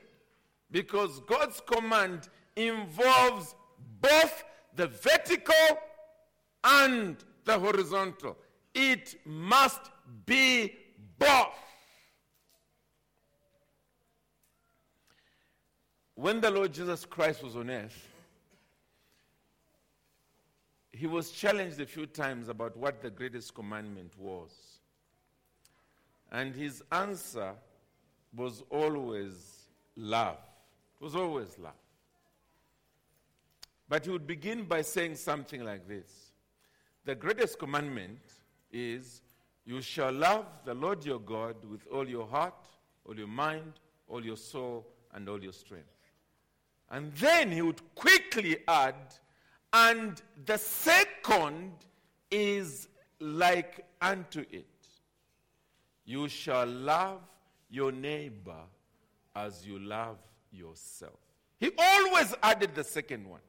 Because 0.72 1.20
God's 1.28 1.62
command 1.62 2.30
involves 2.56 3.56
both 4.00 4.44
the 4.76 4.88
vertical 4.88 5.78
and 6.64 7.18
the 7.46 7.60
horizontal. 7.60 8.38
It 8.74 9.16
must 9.26 9.82
be 10.26 10.74
both. 11.18 11.54
When 16.22 16.40
the 16.40 16.52
Lord 16.52 16.72
Jesus 16.72 17.04
Christ 17.04 17.42
was 17.42 17.56
on 17.56 17.72
earth, 17.72 18.08
he 20.92 21.08
was 21.08 21.32
challenged 21.32 21.82
a 21.82 21.86
few 21.88 22.06
times 22.06 22.48
about 22.48 22.78
what 22.78 23.02
the 23.02 23.10
greatest 23.10 23.56
commandment 23.56 24.14
was. 24.20 24.52
And 26.32 26.54
his 26.54 26.84
answer 26.92 27.54
was 28.36 28.62
always 28.70 29.66
love. 29.96 30.38
It 31.00 31.04
was 31.04 31.16
always 31.16 31.58
love. 31.58 31.74
But 33.90 34.06
he 34.06 34.12
would 34.12 34.28
begin 34.28 34.66
by 34.66 34.84
saying 34.84 35.16
something 35.16 35.64
like 35.64 35.88
this 35.88 36.34
The 37.04 37.16
greatest 37.16 37.58
commandment 37.58 38.20
is 38.72 39.24
you 39.66 39.82
shall 39.82 40.12
love 40.12 40.46
the 40.66 40.76
Lord 40.76 41.04
your 41.04 41.20
God 41.20 41.56
with 41.68 41.88
all 41.92 42.08
your 42.08 42.28
heart, 42.28 42.68
all 43.10 43.18
your 43.18 43.26
mind, 43.26 43.74
all 44.08 44.24
your 44.24 44.38
soul, 44.38 44.86
and 45.16 45.28
all 45.28 45.42
your 45.42 45.54
strength. 45.54 45.90
And 46.92 47.14
then 47.14 47.52
he 47.52 47.62
would 47.62 47.82
quickly 47.96 48.58
add, 48.68 48.96
and 49.72 50.22
the 50.46 50.58
second 50.58 51.72
is 52.30 52.90
like 53.22 53.86
unto 54.02 54.42
it. 54.52 54.66
You 56.04 56.28
shall 56.28 56.68
love 56.68 57.22
your 57.70 57.94
neighbor 57.94 58.64
as 59.34 59.66
you 59.66 59.80
love 59.80 60.18
yourself. 60.52 61.18
He 61.62 61.72
always 61.78 62.36
added 62.44 62.76
the 62.76 62.84
second 62.84 63.26
one. 63.26 63.40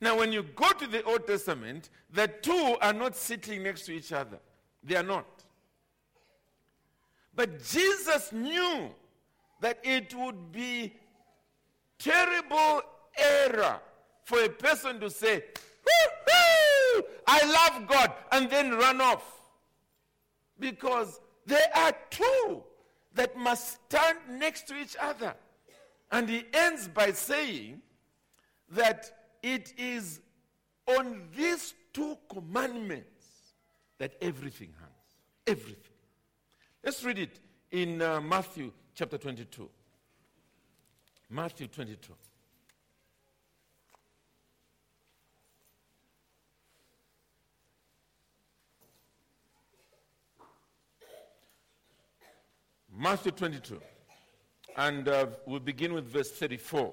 Now, 0.00 0.18
when 0.18 0.32
you 0.32 0.42
go 0.42 0.72
to 0.72 0.86
the 0.88 1.04
Old 1.04 1.26
Testament, 1.26 1.90
the 2.10 2.26
two 2.26 2.76
are 2.80 2.92
not 2.92 3.14
sitting 3.14 3.62
next 3.62 3.86
to 3.86 3.92
each 3.92 4.12
other. 4.12 4.38
They 4.82 4.96
are 4.96 5.04
not. 5.04 5.44
But 7.34 7.62
Jesus 7.62 8.32
knew 8.32 8.90
that 9.60 9.78
it 9.84 10.12
would 10.14 10.50
be 10.50 10.94
terrible 11.98 12.82
error 13.16 13.80
for 14.24 14.42
a 14.42 14.48
person 14.48 15.00
to 15.00 15.10
say, 15.10 15.42
I 17.26 17.44
love 17.44 17.88
God, 17.88 18.12
and 18.32 18.50
then 18.50 18.72
run 18.72 19.00
off. 19.00 19.24
Because 20.58 21.20
there 21.46 21.70
are 21.74 21.92
two 22.10 22.62
that 23.14 23.36
must 23.36 23.78
stand 23.86 24.18
next 24.30 24.68
to 24.68 24.76
each 24.76 24.96
other. 25.00 25.34
And 26.10 26.28
he 26.28 26.44
ends 26.52 26.88
by 26.88 27.12
saying 27.12 27.82
that 28.70 29.10
it 29.42 29.72
is 29.76 30.20
on 30.86 31.22
these 31.36 31.74
two 31.92 32.16
commandments 32.32 33.54
that 33.98 34.14
everything 34.20 34.72
hangs. 34.78 34.92
Everything. 35.46 35.92
Let's 36.84 37.04
read 37.04 37.18
it 37.18 37.40
in 37.70 38.00
uh, 38.00 38.20
Matthew 38.20 38.72
chapter 38.94 39.18
22. 39.18 39.68
Matthew 41.30 41.66
22. 41.66 42.14
Matthew 52.96 53.32
22. 53.32 53.80
And 54.76 55.06
uh, 55.06 55.26
we'll 55.46 55.60
begin 55.60 55.92
with 55.92 56.06
verse 56.06 56.30
34. 56.30 56.92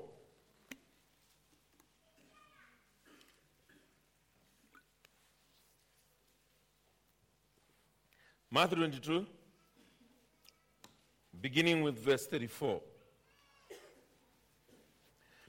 Matthew 8.51 8.77
22, 8.77 9.25
beginning 11.41 11.81
with 11.83 11.99
verse 11.99 12.25
34. 12.27 12.79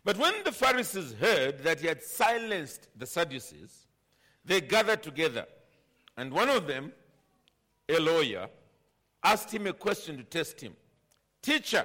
But 0.06 0.18
when 0.18 0.44
the 0.44 0.52
Pharisees 0.52 1.14
heard 1.20 1.64
that 1.64 1.80
he 1.80 1.88
had 1.88 2.00
silenced 2.00 2.86
the 2.96 3.06
Sadducees, 3.06 3.88
they 4.44 4.60
gathered 4.60 5.02
together. 5.02 5.46
And 6.16 6.32
one 6.32 6.48
of 6.48 6.68
them, 6.68 6.92
a 7.88 7.98
lawyer, 7.98 8.46
asked 9.24 9.52
him 9.52 9.66
a 9.66 9.72
question 9.72 10.16
to 10.18 10.22
test 10.22 10.60
him 10.60 10.76
Teacher, 11.42 11.84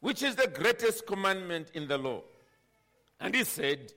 which 0.00 0.24
is 0.24 0.34
the 0.34 0.48
greatest 0.48 1.06
commandment 1.06 1.70
in 1.72 1.86
the 1.86 1.96
law? 1.96 2.22
And 3.20 3.32
he 3.32 3.44
said, 3.44 3.92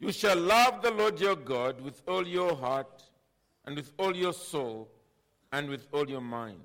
You 0.00 0.10
shall 0.10 0.36
love 0.36 0.82
the 0.82 0.90
Lord 0.90 1.20
your 1.20 1.36
God 1.36 1.80
with 1.80 2.02
all 2.08 2.26
your 2.26 2.56
heart, 2.56 3.04
and 3.64 3.76
with 3.76 3.92
all 3.96 4.16
your 4.16 4.32
soul, 4.32 4.88
and 5.52 5.68
with 5.68 5.86
all 5.92 6.10
your 6.10 6.20
mind. 6.20 6.58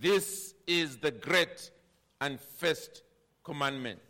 This 0.00 0.54
is 0.66 0.96
the 0.96 1.10
great 1.10 1.70
and 2.18 2.40
first 2.40 3.02
commandment. 3.44 4.00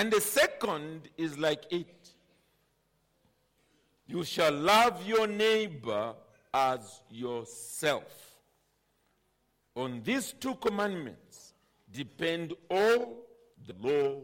And 0.00 0.10
the 0.10 0.20
second 0.22 1.10
is 1.18 1.36
like 1.36 1.70
it 1.70 2.14
you 4.06 4.24
shall 4.24 4.50
love 4.50 5.06
your 5.06 5.26
neighbor 5.26 6.14
as 6.54 7.02
yourself. 7.10 8.40
On 9.76 10.00
these 10.02 10.32
two 10.40 10.54
commandments 10.54 11.52
depend 11.92 12.54
all 12.70 13.26
the 13.66 13.74
law 13.78 14.22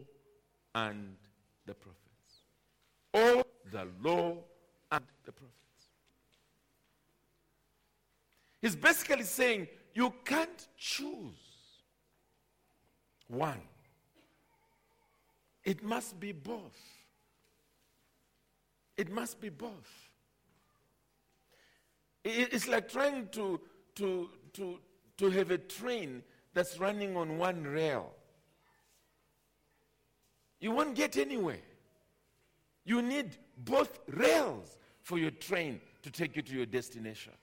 and 0.73 1.15
the 1.67 1.75
prophets. 1.75 2.31
All 3.13 3.43
the 3.71 3.87
law 4.01 4.35
and 4.91 5.05
the 5.25 5.31
prophets. 5.31 5.83
He's 8.63 8.75
basically 8.75 9.25
saying 9.25 9.67
you 9.93 10.11
can't 10.25 10.69
choose 10.75 11.83
one, 13.27 13.61
it 15.67 15.83
must 15.83 16.17
be 16.17 16.31
both. 16.31 16.79
It 18.95 19.11
must 19.11 19.41
be 19.41 19.49
both. 19.49 20.09
It's 22.23 22.69
like 22.69 22.89
trying 22.89 23.27
to, 23.33 23.59
to, 23.95 24.29
to, 24.53 24.79
to 25.17 25.29
have 25.29 25.51
a 25.51 25.57
train 25.57 26.23
that's 26.53 26.79
running 26.79 27.17
on 27.17 27.37
one 27.37 27.65
rail. 27.65 28.13
You 30.61 30.71
won't 30.71 30.95
get 30.95 31.17
anywhere. 31.17 31.59
You 32.85 33.01
need 33.01 33.35
both 33.57 33.99
rails 34.07 34.77
for 35.03 35.17
your 35.17 35.31
train 35.31 35.81
to 36.01 36.09
take 36.09 36.37
you 36.37 36.43
to 36.43 36.55
your 36.55 36.65
destination. 36.65 37.33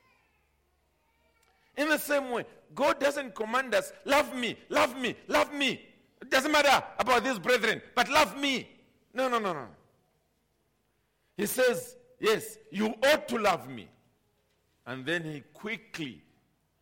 In 1.77 1.91
the 1.91 1.99
same 1.99 2.31
way, 2.31 2.47
God 2.75 2.99
doesn't 2.99 3.35
command 3.35 3.75
us, 3.75 3.93
love 4.07 4.35
me, 4.35 4.57
love 4.71 4.97
me, 4.97 5.15
love 5.29 5.53
me. 5.53 5.83
It 6.25 6.31
doesn't 6.31 6.51
matter 6.51 6.83
about 6.99 7.23
these 7.23 7.39
brethren, 7.39 7.83
but 7.95 8.09
love 8.09 8.35
me. 8.39 8.67
No, 9.13 9.29
no, 9.29 9.39
no, 9.39 9.53
no. 9.53 9.67
He 11.37 11.45
says, 11.45 11.97
Yes, 12.19 12.57
you 12.71 12.95
ought 13.05 13.29
to 13.29 13.37
love 13.37 13.69
me. 13.69 13.89
And 14.87 15.05
then 15.05 15.23
he 15.23 15.43
quickly, 15.53 16.23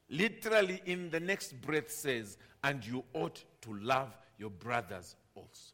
literally 0.09 0.81
in 0.87 1.11
the 1.11 1.19
next 1.19 1.61
breath, 1.61 1.91
says, 1.91 2.39
And 2.63 2.87
you 2.87 3.03
ought 3.15 3.43
to 3.63 3.75
love 3.75 4.17
your 4.39 4.51
brothers 4.51 5.17
also. 5.35 5.73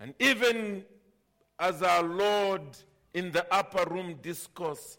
And 0.00 0.14
even 0.18 0.86
as 1.58 1.82
our 1.82 2.02
Lord 2.02 2.62
in 3.12 3.30
the 3.30 3.46
upper 3.54 3.90
room 3.90 4.18
discourse 4.22 4.96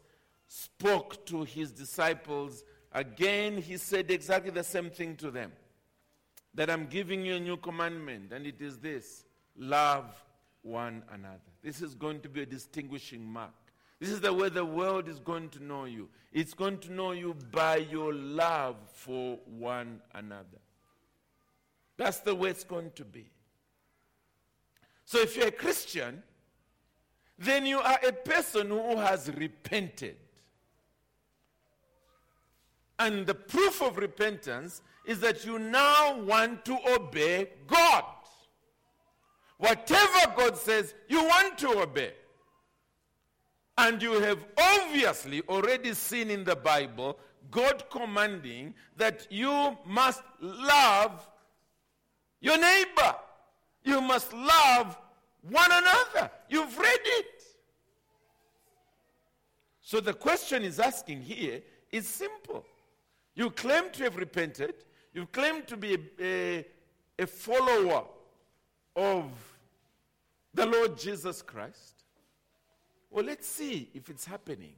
spoke 0.48 1.26
to 1.26 1.44
his 1.44 1.72
disciples, 1.72 2.64
again 2.94 3.58
he 3.58 3.78
said 3.78 4.12
exactly 4.12 4.52
the 4.52 4.64
same 4.64 4.90
thing 4.90 5.16
to 5.18 5.32
them 5.32 5.52
that 6.54 6.70
I'm 6.70 6.88
giving 6.88 7.24
you 7.24 7.36
a 7.36 7.40
new 7.40 7.58
commandment, 7.58 8.34
and 8.34 8.48
it 8.48 8.62
is 8.62 8.80
this 8.80 9.26
love 9.56 10.06
one 10.64 11.04
another. 11.12 11.40
This 11.64 11.82
is 11.82 11.94
going 11.94 12.20
to 12.22 12.30
be 12.30 12.42
a 12.42 12.46
distinguishing 12.46 13.24
mark. 13.24 13.54
This 14.00 14.10
is 14.10 14.22
the 14.22 14.34
way 14.34 14.50
the 14.50 14.66
world 14.66 15.08
is 15.08 15.20
going 15.20 15.50
to 15.50 15.64
know 15.64 15.86
you. 15.86 16.10
It's 16.32 16.54
going 16.54 16.80
to 16.80 16.92
know 16.92 17.12
you 17.12 17.36
by 17.52 17.78
your 17.78 18.14
love 18.14 18.76
for 18.94 19.40
one 19.46 20.02
another. 20.14 20.60
That's 21.96 22.20
the 22.20 22.36
way 22.36 22.50
it's 22.50 22.64
going 22.64 22.92
to 22.96 23.06
be. 23.06 23.30
So 25.06 25.20
if 25.20 25.36
you're 25.36 25.48
a 25.48 25.52
Christian, 25.52 26.22
then 27.40 27.66
you 27.66 27.80
are 27.80 28.00
a 28.06 28.12
person 28.12 28.70
who 28.70 28.98
has 28.98 29.32
repented. 29.36 30.18
And 33.00 33.26
the 33.26 33.36
proof 33.36 33.82
of 33.82 33.98
repentance 33.98 34.82
is 35.06 35.20
that 35.20 35.46
you 35.46 35.60
now 35.60 36.20
want 36.20 36.66
to 36.66 36.78
obey 36.90 37.50
God. 37.68 38.04
Whatever 39.58 40.34
God 40.36 40.58
says, 40.58 40.94
you 41.08 41.24
want 41.24 41.58
to 41.60 41.80
obey. 41.80 42.14
And 43.78 44.02
you 44.02 44.20
have 44.20 44.44
obviously 44.58 45.42
already 45.42 45.94
seen 45.94 46.32
in 46.32 46.44
the 46.44 46.56
Bible 46.56 47.18
God 47.52 47.84
commanding 47.90 48.74
that 48.98 49.28
you 49.30 49.78
must 49.86 50.24
love 50.42 51.28
your 52.42 52.58
neighbor. 52.58 53.16
You 53.84 54.02
must 54.02 54.34
love 54.34 54.98
one 55.42 55.72
another. 55.72 56.30
You've 56.50 56.78
read 56.78 57.00
it. 57.04 57.44
So 59.82 60.00
the 60.02 60.14
question 60.14 60.64
is 60.64 60.80
asking 60.80 61.22
here 61.22 61.62
is 61.92 62.08
simple. 62.08 62.66
You 63.38 63.52
claim 63.52 63.92
to 63.92 64.04
have 64.06 64.16
repented, 64.16 64.74
you 65.14 65.28
claim 65.28 65.62
to 65.68 65.78
be 65.78 65.94
a, 65.94 66.00
a, 66.20 66.66
a 67.20 67.28
follower 67.28 68.04
of 68.96 69.26
the 70.56 70.66
Lord 70.66 70.98
Jesus 70.98 71.44
Christ. 71.44 72.04
Well, 73.12 73.26
let's 73.26 73.48
see 73.48 73.92
if 73.94 74.10
it's 74.10 74.26
happening 74.26 74.74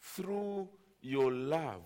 through 0.00 0.68
your 1.00 1.30
love 1.30 1.84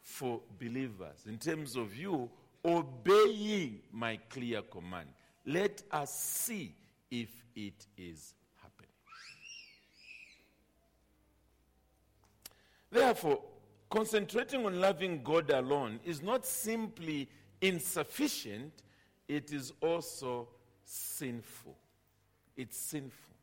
for 0.00 0.40
believers 0.60 1.24
in 1.26 1.38
terms 1.38 1.74
of 1.74 1.96
you 1.96 2.30
obeying 2.64 3.80
my 3.90 4.20
clear 4.30 4.62
command. 4.62 5.08
Let 5.44 5.82
us 5.90 6.14
see 6.14 6.72
if 7.10 7.30
it 7.56 7.84
is 7.98 8.34
happening. 8.62 8.90
Therefore, 12.92 13.40
concentrating 13.94 14.66
on 14.66 14.80
loving 14.80 15.22
God 15.22 15.50
alone 15.50 16.00
is 16.04 16.20
not 16.20 16.44
simply 16.44 17.28
insufficient, 17.60 18.72
it 19.28 19.52
is 19.52 19.72
also 19.80 20.48
sinful. 20.84 21.76
It's 22.56 22.76
sinful 22.76 23.36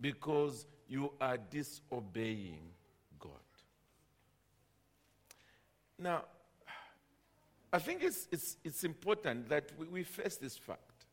because 0.00 0.64
you 0.88 1.12
are 1.20 1.36
disobeying 1.36 2.62
God. 3.18 3.32
Now, 5.98 6.24
I 7.70 7.80
think 7.80 8.02
it's, 8.02 8.28
it's, 8.32 8.56
it's 8.64 8.82
important 8.82 9.50
that 9.50 9.72
we, 9.78 9.86
we 9.88 10.02
face 10.04 10.36
this 10.36 10.56
fact. 10.56 11.04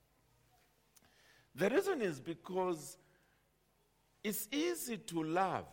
The 1.54 1.70
reason 1.70 2.02
is 2.02 2.22
because 2.22 2.98
it's 4.24 4.48
easy 4.54 4.96
to 4.98 5.24
love 5.24 5.66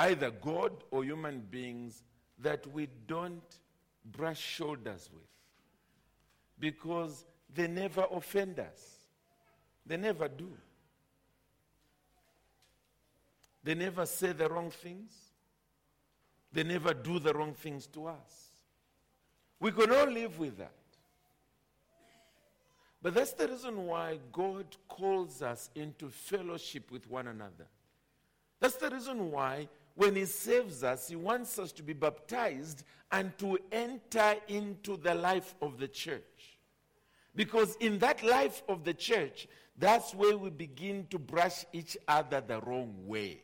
either 0.00 0.30
God 0.30 0.72
or 0.90 1.04
human 1.04 1.40
beings 1.50 2.02
that 2.38 2.66
we 2.72 2.88
don't 3.06 3.58
brush 4.04 4.40
shoulders 4.40 5.10
with 5.12 5.28
because 6.58 7.26
they 7.54 7.68
never 7.68 8.06
offend 8.10 8.58
us. 8.58 8.98
They 9.84 9.98
never 9.98 10.26
do. 10.28 10.50
They 13.62 13.74
never 13.74 14.06
say 14.06 14.32
the 14.32 14.48
wrong 14.48 14.70
things. 14.70 15.12
They 16.50 16.62
never 16.62 16.94
do 16.94 17.18
the 17.18 17.34
wrong 17.34 17.52
things 17.52 17.86
to 17.88 18.06
us. 18.06 18.52
We 19.58 19.70
can 19.70 19.92
all 19.92 20.06
live 20.06 20.38
with 20.38 20.56
that. 20.58 20.72
But 23.02 23.14
that's 23.14 23.32
the 23.32 23.48
reason 23.48 23.86
why 23.86 24.18
God 24.32 24.64
calls 24.88 25.42
us 25.42 25.68
into 25.74 26.08
fellowship 26.08 26.90
with 26.90 27.08
one 27.10 27.28
another. 27.28 27.66
That's 28.60 28.76
the 28.76 28.90
reason 28.90 29.30
why 29.30 29.68
when 29.94 30.16
He 30.16 30.24
saves 30.24 30.82
us, 30.84 31.08
He 31.08 31.16
wants 31.16 31.58
us 31.58 31.72
to 31.72 31.82
be 31.82 31.92
baptized 31.92 32.84
and 33.12 33.36
to 33.38 33.58
enter 33.72 34.34
into 34.48 34.96
the 34.96 35.14
life 35.14 35.54
of 35.60 35.78
the 35.78 35.88
church. 35.88 36.58
Because 37.34 37.76
in 37.80 37.98
that 37.98 38.22
life 38.22 38.62
of 38.68 38.84
the 38.84 38.94
church, 38.94 39.48
that's 39.76 40.14
where 40.14 40.36
we 40.36 40.50
begin 40.50 41.06
to 41.10 41.18
brush 41.18 41.64
each 41.72 41.96
other 42.06 42.40
the 42.40 42.60
wrong 42.60 42.94
way. 43.06 43.42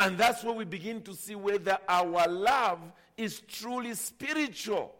And 0.00 0.16
that's 0.16 0.44
where 0.44 0.54
we 0.54 0.64
begin 0.64 1.02
to 1.02 1.14
see 1.14 1.34
whether 1.34 1.78
our 1.88 2.28
love 2.28 2.80
is 3.16 3.40
truly 3.40 3.94
spiritual. 3.94 4.94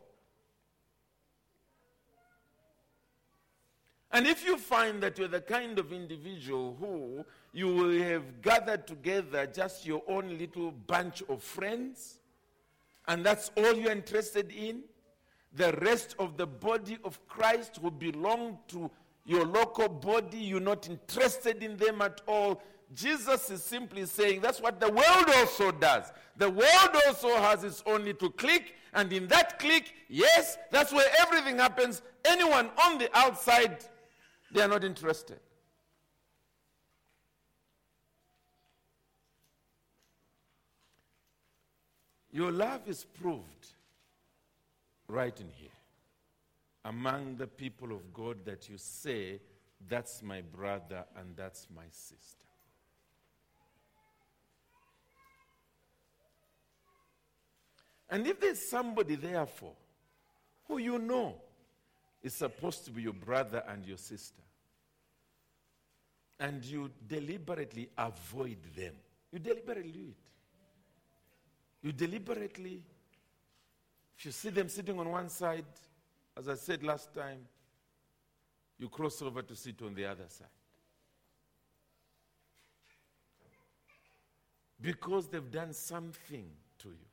And 4.10 4.26
if 4.26 4.44
you 4.44 4.56
find 4.56 5.02
that 5.02 5.18
you're 5.18 5.28
the 5.28 5.40
kind 5.40 5.78
of 5.78 5.92
individual 5.92 6.76
who 6.80 7.24
you 7.52 7.68
will 7.68 8.02
have 8.02 8.42
gathered 8.42 8.86
together 8.86 9.46
just 9.46 9.86
your 9.86 10.02
own 10.08 10.38
little 10.38 10.70
bunch 10.70 11.22
of 11.28 11.42
friends, 11.42 12.20
and 13.06 13.24
that's 13.24 13.50
all 13.56 13.74
you're 13.74 13.92
interested 13.92 14.52
in, 14.52 14.82
the 15.54 15.72
rest 15.80 16.14
of 16.18 16.36
the 16.36 16.46
body 16.46 16.98
of 17.04 17.26
Christ 17.26 17.78
who 17.80 17.90
belong 17.90 18.58
to 18.68 18.90
your 19.24 19.44
local 19.44 19.88
body, 19.88 20.38
you're 20.38 20.60
not 20.60 20.88
interested 20.88 21.62
in 21.62 21.76
them 21.76 22.02
at 22.02 22.20
all. 22.26 22.62
Jesus 22.94 23.50
is 23.50 23.62
simply 23.62 24.06
saying 24.06 24.40
that's 24.40 24.60
what 24.60 24.80
the 24.80 24.88
world 24.88 25.30
also 25.36 25.70
does. 25.70 26.10
The 26.36 26.48
world 26.48 27.02
also 27.06 27.36
has 27.36 27.64
its 27.64 27.82
own 27.86 28.04
little 28.04 28.30
clique, 28.30 28.74
and 28.94 29.12
in 29.12 29.26
that 29.28 29.58
clique, 29.58 29.94
yes, 30.08 30.56
that's 30.70 30.92
where 30.92 31.06
everything 31.20 31.58
happens. 31.58 32.02
Anyone 32.24 32.70
on 32.84 32.98
the 32.98 33.10
outside, 33.16 33.84
they 34.52 34.62
are 34.62 34.68
not 34.68 34.84
interested. 34.84 35.40
Your 42.30 42.52
love 42.52 42.82
is 42.86 43.04
proved 43.04 43.72
right 45.08 45.38
in 45.40 45.48
here 45.56 45.68
among 46.84 47.36
the 47.36 47.46
people 47.46 47.92
of 47.92 48.12
God 48.12 48.44
that 48.44 48.68
you 48.68 48.76
say, 48.76 49.40
That's 49.88 50.22
my 50.22 50.42
brother 50.42 51.04
and 51.16 51.34
that's 51.36 51.66
my 51.74 51.84
sister. 51.90 52.44
And 58.10 58.26
if 58.26 58.40
there's 58.40 58.62
somebody, 58.62 59.16
therefore, 59.16 59.74
who 60.66 60.78
you 60.78 60.98
know 60.98 61.34
is 62.22 62.34
supposed 62.34 62.84
to 62.86 62.90
be 62.90 63.02
your 63.02 63.12
brother 63.12 63.62
and 63.68 63.84
your 63.86 63.98
sister, 63.98 64.42
and 66.40 66.64
you 66.64 66.90
deliberately 67.06 67.90
avoid 67.98 68.58
them, 68.74 68.94
you 69.32 69.38
deliberately 69.38 69.92
do 69.92 70.06
it. 70.08 70.27
You 71.88 71.92
deliberately, 71.92 72.82
if 74.18 74.26
you 74.26 74.30
see 74.30 74.50
them 74.50 74.68
sitting 74.68 74.98
on 75.00 75.10
one 75.10 75.30
side, 75.30 75.64
as 76.36 76.46
I 76.46 76.54
said 76.54 76.82
last 76.82 77.14
time, 77.14 77.38
you 78.78 78.90
cross 78.90 79.22
over 79.22 79.40
to 79.40 79.56
sit 79.56 79.80
on 79.80 79.94
the 79.94 80.04
other 80.04 80.26
side. 80.28 80.48
Because 84.78 85.28
they've 85.28 85.50
done 85.50 85.72
something 85.72 86.50
to 86.80 86.88
you 86.88 87.08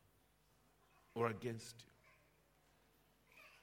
or 1.14 1.28
against 1.28 1.76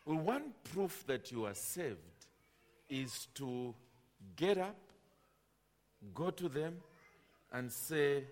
you. 0.06 0.14
Well, 0.14 0.24
one 0.24 0.54
proof 0.72 1.04
that 1.08 1.30
you 1.30 1.44
are 1.44 1.52
saved 1.52 1.98
is 2.88 3.28
to 3.34 3.74
get 4.34 4.56
up, 4.56 4.78
go 6.14 6.30
to 6.30 6.48
them, 6.48 6.78
and 7.52 7.70
say, 7.70 8.24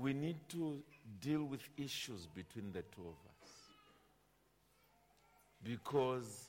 We 0.00 0.12
need 0.12 0.36
to 0.50 0.82
deal 1.20 1.44
with 1.44 1.60
issues 1.76 2.26
between 2.34 2.72
the 2.72 2.82
two 2.82 3.02
of 3.02 3.14
us. 3.42 3.50
Because 5.62 6.48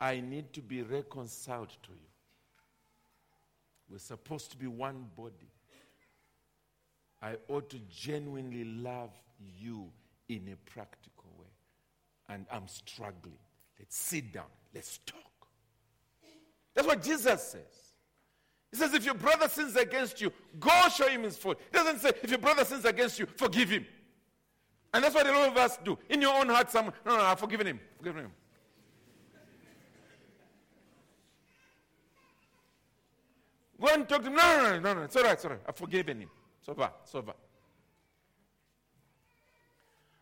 I 0.00 0.20
need 0.20 0.52
to 0.54 0.60
be 0.60 0.82
reconciled 0.82 1.68
to 1.68 1.90
you. 1.90 2.08
We're 3.90 3.98
supposed 3.98 4.50
to 4.50 4.56
be 4.56 4.66
one 4.66 5.06
body. 5.16 5.52
I 7.22 7.36
ought 7.48 7.70
to 7.70 7.78
genuinely 7.90 8.64
love 8.64 9.10
you 9.58 9.90
in 10.28 10.48
a 10.52 10.70
practical 10.70 11.30
way. 11.38 11.46
And 12.28 12.46
I'm 12.50 12.66
struggling. 12.66 13.38
Let's 13.78 13.96
sit 13.96 14.32
down. 14.32 14.44
Let's 14.74 14.98
talk. 15.06 15.20
That's 16.74 16.86
what 16.86 17.02
Jesus 17.02 17.42
says. 17.42 17.83
He 18.74 18.80
says, 18.80 18.92
if 18.92 19.04
your 19.04 19.14
brother 19.14 19.48
sins 19.48 19.76
against 19.76 20.20
you, 20.20 20.32
go 20.58 20.88
show 20.92 21.06
him 21.06 21.22
his 21.22 21.36
fault. 21.36 21.60
He 21.70 21.78
doesn't 21.78 22.00
say, 22.00 22.10
if 22.24 22.28
your 22.28 22.40
brother 22.40 22.64
sins 22.64 22.84
against 22.84 23.20
you, 23.20 23.26
forgive 23.36 23.70
him. 23.70 23.86
And 24.92 25.04
that's 25.04 25.14
what 25.14 25.24
a 25.28 25.30
lot 25.30 25.48
of 25.48 25.56
us 25.56 25.78
do. 25.84 25.96
In 26.08 26.20
your 26.20 26.34
own 26.34 26.48
heart, 26.48 26.72
some, 26.72 26.86
no, 27.06 27.16
no, 27.16 27.22
I've 27.22 27.38
forgiven 27.38 27.68
him. 27.68 27.78
Forgiven 27.98 28.24
him. 28.24 28.32
Go 33.80 33.94
and 33.94 34.08
talk 34.08 34.22
to 34.22 34.26
him. 34.26 34.34
No, 34.34 34.56
no, 34.56 34.72
no, 34.72 34.80
no, 34.80 34.94
no. 34.94 35.02
It's 35.02 35.14
all 35.14 35.22
right, 35.22 35.34
it's 35.34 35.44
all 35.44 35.52
right. 35.52 35.60
I've 35.68 35.76
forgiven 35.76 36.22
him. 36.22 36.30
It's 36.58 36.68
over, 36.68 36.90
it's 37.04 37.14
over. 37.14 37.34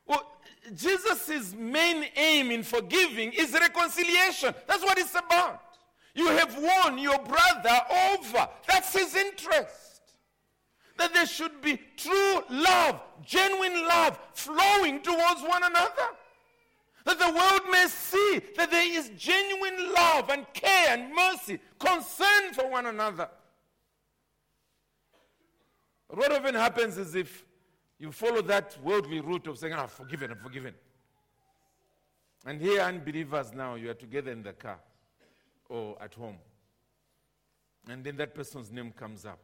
Well, 0.07 0.31
Jesus' 0.75 1.55
main 1.55 2.05
aim 2.17 2.51
in 2.51 2.65
forgiving 2.65 3.33
is 3.33 3.53
reconciliation. 3.55 4.55
That's 4.67 4.83
what 4.83 4.99
it's 4.99 5.15
about. 5.15 5.72
You 6.15 6.29
have 6.29 6.57
won 6.59 6.99
your 6.99 7.19
brother 7.19 7.81
over. 8.13 8.49
That's 8.69 8.93
his 8.93 9.15
interest. 9.15 10.01
That 10.99 11.15
there 11.15 11.27
should 11.27 11.63
be 11.63 11.81
true 11.97 12.43
love, 12.51 13.01
genuine 13.25 13.87
love 13.87 14.19
flowing 14.35 15.01
towards 15.01 15.41
one 15.43 15.63
another. 15.63 16.09
That 17.05 17.19
the 17.19 17.31
world 17.31 17.63
may 17.71 17.87
see 17.89 18.43
that 18.57 18.71
there 18.71 18.87
is 18.87 19.11
genuine 19.17 19.93
love 19.93 20.29
and 20.29 20.47
care 20.53 20.91
and 20.91 21.13
mercy, 21.15 21.59
concern 21.79 22.53
for 22.53 22.69
one 22.71 22.87
another. 22.87 23.29
But 26.09 26.19
what 26.19 26.33
often 26.33 26.55
happens 26.55 26.99
is 26.99 27.15
if 27.15 27.45
you 27.99 28.13
follow 28.13 28.43
that 28.43 28.77
worldly 28.85 29.21
route 29.21 29.47
of 29.47 29.59
saying, 29.59 29.73
i 29.73 29.79
ah, 29.79 29.87
forgiven, 29.87 30.31
I'm 30.31 30.39
forgiven. 30.39 30.75
And 32.45 32.61
here, 32.61 32.83
unbelievers 32.83 33.53
now, 33.55 33.77
you 33.77 33.91
are 33.91 33.95
together 33.95 34.31
in 34.31 34.43
the 34.43 34.53
car 34.53 34.79
or 35.73 35.97
at 36.03 36.13
home. 36.13 36.37
And 37.89 38.05
then 38.05 38.17
that 38.19 38.35
person's 38.35 38.71
name 38.71 38.93
comes 38.93 39.25
up. 39.25 39.41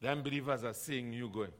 The 0.00 0.08
unbelievers 0.08 0.64
are 0.64 0.72
seeing 0.72 1.12
you 1.12 1.28
going. 1.28 1.52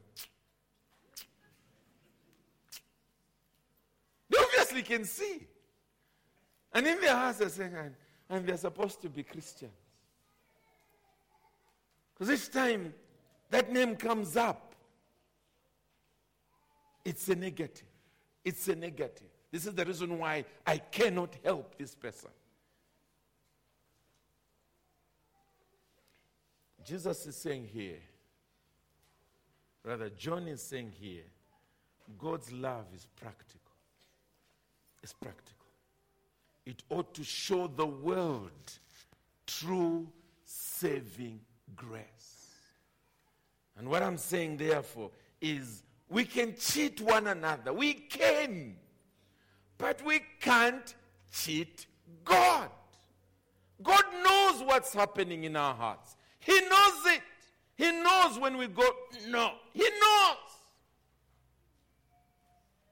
They 4.29 4.37
obviously 4.39 4.81
can 4.81 5.05
see. 5.05 5.47
And 6.73 6.87
in 6.87 6.99
their 6.99 7.15
hearts, 7.15 7.37
they're 7.37 7.49
saying, 7.49 7.75
and, 7.75 7.93
and 8.31 8.47
they're 8.47 8.57
supposed 8.57 8.99
to 9.03 9.09
be 9.09 9.21
Christians. 9.21 9.71
Because 12.17 12.33
each 12.33 12.51
time 12.51 12.95
that 13.51 13.71
name 13.71 13.95
comes 13.95 14.35
up, 14.35 14.73
it's 17.05 17.29
a 17.29 17.35
negative. 17.35 17.87
It's 18.43 18.67
a 18.67 18.75
negative. 18.75 19.29
This 19.51 19.67
is 19.67 19.75
the 19.75 19.85
reason 19.85 20.17
why 20.17 20.45
I 20.65 20.79
cannot 20.79 21.35
help 21.43 21.77
this 21.77 21.93
person. 21.93 22.31
Jesus 26.83 27.25
is 27.25 27.35
saying 27.35 27.69
here, 27.73 27.99
rather, 29.83 30.09
John 30.09 30.47
is 30.47 30.61
saying 30.61 30.91
here, 30.99 31.23
God's 32.17 32.51
love 32.51 32.85
is 32.95 33.07
practical. 33.15 33.59
It's 35.01 35.13
practical. 35.13 35.65
It 36.65 36.83
ought 36.89 37.13
to 37.13 37.23
show 37.23 37.67
the 37.67 37.85
world 37.85 38.51
true 39.45 40.07
saving 40.45 41.39
grace. 41.75 42.47
And 43.77 43.89
what 43.89 44.03
I'm 44.03 44.17
saying, 44.17 44.57
therefore, 44.57 45.11
is 45.41 45.83
we 46.09 46.25
can 46.25 46.55
cheat 46.55 47.01
one 47.01 47.27
another. 47.27 47.73
We 47.73 47.93
can. 47.93 48.75
But 49.77 50.05
we 50.05 50.21
can't 50.39 50.93
cheat 51.31 51.87
God. 52.23 52.69
God 53.81 54.03
knows 54.23 54.63
what's 54.63 54.93
happening 54.93 55.43
in 55.43 55.55
our 55.55 55.73
hearts. 55.73 56.15
He 56.45 56.59
knows 56.61 57.05
it. 57.05 57.21
He 57.75 57.91
knows 57.91 58.39
when 58.39 58.57
we 58.57 58.67
go, 58.67 58.83
no. 59.27 59.53
He 59.73 59.83
knows. 59.83 60.37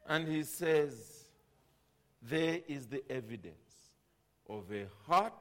And 0.07 0.27
He 0.27 0.43
says, 0.43 1.25
there 2.21 2.59
is 2.67 2.87
the 2.87 3.03
evidence 3.11 3.55
of 4.49 4.71
a 4.71 4.85
heart 5.07 5.33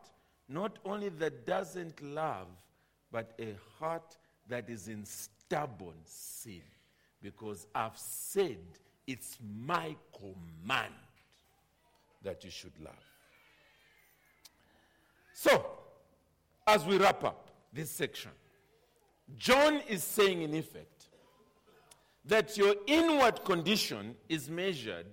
not 0.48 0.78
only 0.84 1.08
that 1.11 1.46
doesn't 1.46 2.02
love, 2.02 2.48
but 3.12 3.32
a 3.38 3.54
heart 3.78 4.16
that 4.48 4.68
is 4.68 4.88
in 4.88 5.04
stubborn 5.04 5.94
sin 6.04 6.62
because 7.22 7.66
I've 7.74 7.96
said 7.96 8.58
it's 9.06 9.38
my 9.64 9.94
command 10.18 10.94
that 12.22 12.42
you 12.44 12.50
should 12.50 12.72
love. 12.82 12.94
So, 15.34 15.64
as 16.66 16.84
we 16.84 16.98
wrap 16.98 17.24
up 17.24 17.49
this 17.72 17.90
section, 17.90 18.30
John 19.36 19.80
is 19.88 20.02
saying, 20.02 20.42
in 20.42 20.54
effect, 20.54 21.08
that 22.24 22.56
your 22.56 22.74
inward 22.86 23.44
condition 23.44 24.14
is 24.28 24.50
measured 24.50 25.06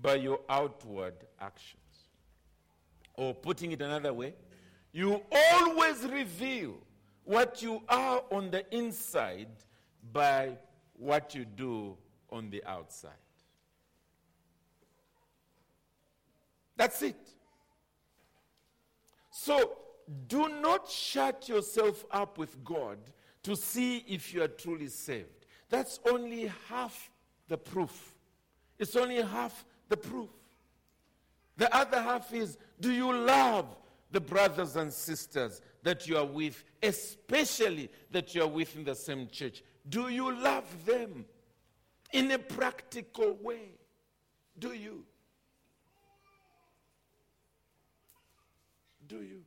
by 0.00 0.14
your 0.16 0.40
outward 0.48 1.14
actions. 1.40 1.82
Or 3.14 3.34
putting 3.34 3.72
it 3.72 3.82
another 3.82 4.12
way, 4.12 4.34
you 4.92 5.22
always 5.30 6.02
reveal 6.04 6.74
what 7.24 7.62
you 7.62 7.82
are 7.88 8.22
on 8.30 8.50
the 8.50 8.64
inside 8.74 9.48
by 10.12 10.56
what 10.94 11.34
you 11.34 11.44
do 11.44 11.96
on 12.30 12.48
the 12.50 12.64
outside. 12.64 13.12
That's 16.76 17.02
it. 17.02 17.16
So 19.30 19.78
do 20.26 20.48
not 20.60 20.88
shut 20.88 21.48
yourself 21.48 22.04
up 22.10 22.38
with 22.38 22.62
God 22.64 22.98
to 23.42 23.56
see 23.56 23.98
if 24.08 24.32
you 24.32 24.42
are 24.42 24.48
truly 24.48 24.88
saved. 24.88 25.46
That's 25.68 26.00
only 26.10 26.50
half 26.68 27.10
the 27.48 27.58
proof. 27.58 28.14
It's 28.78 28.96
only 28.96 29.22
half 29.22 29.64
the 29.88 29.96
proof. 29.96 30.30
The 31.56 31.74
other 31.74 32.00
half 32.00 32.32
is 32.32 32.56
do 32.80 32.92
you 32.92 33.12
love 33.12 33.66
the 34.10 34.20
brothers 34.20 34.76
and 34.76 34.92
sisters 34.92 35.60
that 35.82 36.06
you 36.06 36.16
are 36.16 36.24
with, 36.24 36.64
especially 36.82 37.90
that 38.10 38.34
you 38.34 38.42
are 38.42 38.48
with 38.48 38.74
in 38.76 38.84
the 38.84 38.94
same 38.94 39.28
church? 39.28 39.62
Do 39.88 40.08
you 40.08 40.34
love 40.34 40.86
them 40.86 41.24
in 42.12 42.30
a 42.30 42.38
practical 42.38 43.36
way? 43.42 43.72
Do 44.58 44.72
you? 44.72 45.04
Do 49.06 49.16
you? 49.16 49.42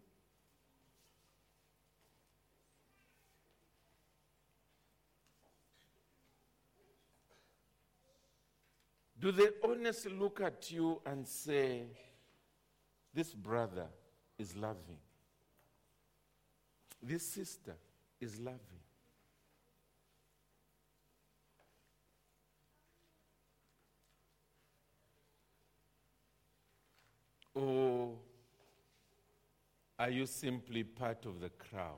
Do 9.21 9.31
they 9.31 9.49
honestly 9.63 10.11
look 10.11 10.41
at 10.41 10.71
you 10.71 10.99
and 11.05 11.27
say, 11.27 11.83
This 13.13 13.33
brother 13.35 13.85
is 14.39 14.55
loving? 14.55 14.97
This 17.03 17.23
sister 17.27 17.75
is 18.19 18.39
loving? 18.39 18.59
Or 27.53 28.13
are 29.99 30.09
you 30.09 30.25
simply 30.25 30.83
part 30.83 31.27
of 31.27 31.41
the 31.41 31.49
crowd? 31.49 31.97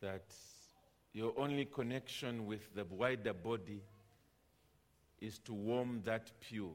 That 0.00 0.24
your 1.12 1.32
only 1.36 1.66
connection 1.66 2.44
with 2.44 2.74
the 2.74 2.84
wider 2.86 3.32
body 3.32 3.82
is 5.22 5.38
to 5.38 5.54
warm 5.54 6.02
that 6.04 6.32
pew 6.40 6.72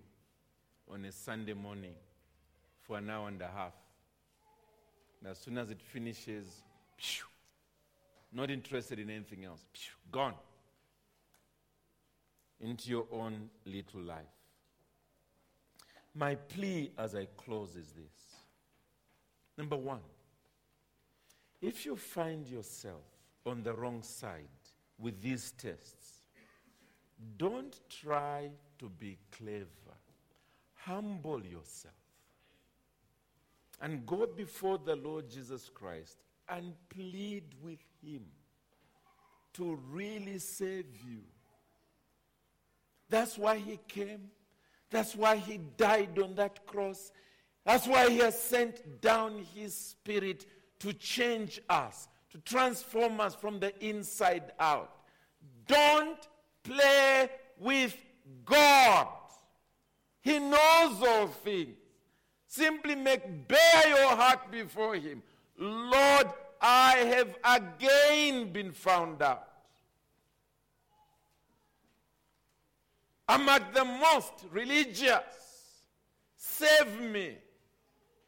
on 0.90 1.04
a 1.04 1.12
Sunday 1.12 1.54
morning 1.54 1.96
for 2.82 2.98
an 2.98 3.10
hour 3.10 3.28
and 3.28 3.42
a 3.42 3.48
half. 3.48 3.74
And 5.20 5.30
as 5.30 5.38
soon 5.38 5.58
as 5.58 5.70
it 5.70 5.82
finishes, 5.82 6.64
pew, 6.96 7.26
not 8.32 8.50
interested 8.50 9.00
in 9.00 9.10
anything 9.10 9.44
else, 9.44 9.66
pew, 9.74 9.92
gone 10.10 10.34
into 12.62 12.90
your 12.90 13.06
own 13.12 13.50
little 13.66 14.02
life. 14.02 14.24
My 16.16 16.36
plea 16.36 16.92
as 16.98 17.16
I 17.16 17.28
close 17.36 17.76
is 17.76 17.92
this. 17.92 18.36
Number 19.58 19.76
one, 19.76 20.00
if 21.62 21.86
you 21.86 21.98
find 21.98 22.48
yourself 22.48 23.04
on 23.46 23.62
the 23.62 23.74
wrong 23.74 24.02
side 24.04 24.48
with 24.98 25.22
these 25.22 25.52
tests, 25.52 26.22
don't 27.38 27.80
try 27.90 28.50
to 28.80 28.90
be 28.90 29.18
clever. 29.32 29.66
Humble 30.76 31.44
yourself 31.44 31.94
and 33.82 34.06
go 34.06 34.26
before 34.26 34.78
the 34.78 34.96
Lord 34.96 35.30
Jesus 35.30 35.70
Christ 35.74 36.18
and 36.50 36.74
plead 36.90 37.44
with 37.62 37.80
Him 38.02 38.26
to 39.54 39.78
really 39.92 40.40
save 40.40 40.86
you. 41.06 41.22
That's 43.10 43.38
why 43.38 43.58
He 43.58 43.80
came. 43.88 44.30
That's 44.90 45.16
why 45.16 45.38
He 45.38 45.60
died 45.78 46.18
on 46.20 46.36
that 46.36 46.66
cross. 46.66 47.12
That's 47.66 47.88
why 47.88 48.10
He 48.10 48.18
has 48.20 48.40
sent 48.40 49.02
down 49.02 49.46
His 49.56 49.76
Spirit 49.76 50.46
to 50.80 50.94
change 50.94 51.60
us, 51.70 52.08
to 52.32 52.38
transform 52.40 53.20
us 53.20 53.36
from 53.36 53.60
the 53.60 53.74
inside 53.86 54.54
out. 54.60 54.92
Don't 55.68 56.28
play 56.68 57.30
with 57.60 57.96
God. 58.46 59.08
He 60.22 60.40
knows 60.40 61.02
all 61.02 61.28
things. 61.28 61.76
Simply 62.48 62.96
make 62.96 63.48
bare 63.48 63.88
your 63.88 64.16
heart 64.16 64.52
before 64.52 64.96
Him. 64.96 65.22
Lord, 65.58 66.28
I 66.62 66.96
have 66.98 67.36
again 67.44 68.52
been 68.52 68.72
found 68.72 69.22
out. 69.22 69.48
I'm 73.28 73.48
at 73.50 73.74
the 73.74 73.84
most 73.84 74.34
religious. 74.52 75.24
Save 76.38 77.02
me. 77.02 77.38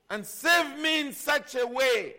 And 0.10 0.26
save 0.26 0.78
me 0.80 1.02
in 1.02 1.14
such 1.14 1.56
a 1.56 1.66
way 1.66 2.16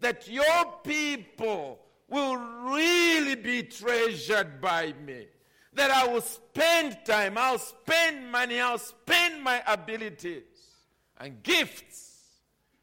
that 0.00 0.28
your 0.28 0.64
people 0.84 1.80
will 2.08 2.36
really 2.36 3.34
be 3.34 3.62
treasured 3.62 4.60
by 4.60 4.92
me. 5.04 5.26
That 5.72 5.90
I 5.90 6.06
will 6.08 6.20
spend 6.20 6.98
time, 7.04 7.38
I'll 7.38 7.58
spend 7.58 8.30
money, 8.30 8.60
I'll 8.60 8.78
spend 8.78 9.42
my 9.42 9.62
abilities 9.66 10.42
and 11.18 11.42
gifts 11.42 12.40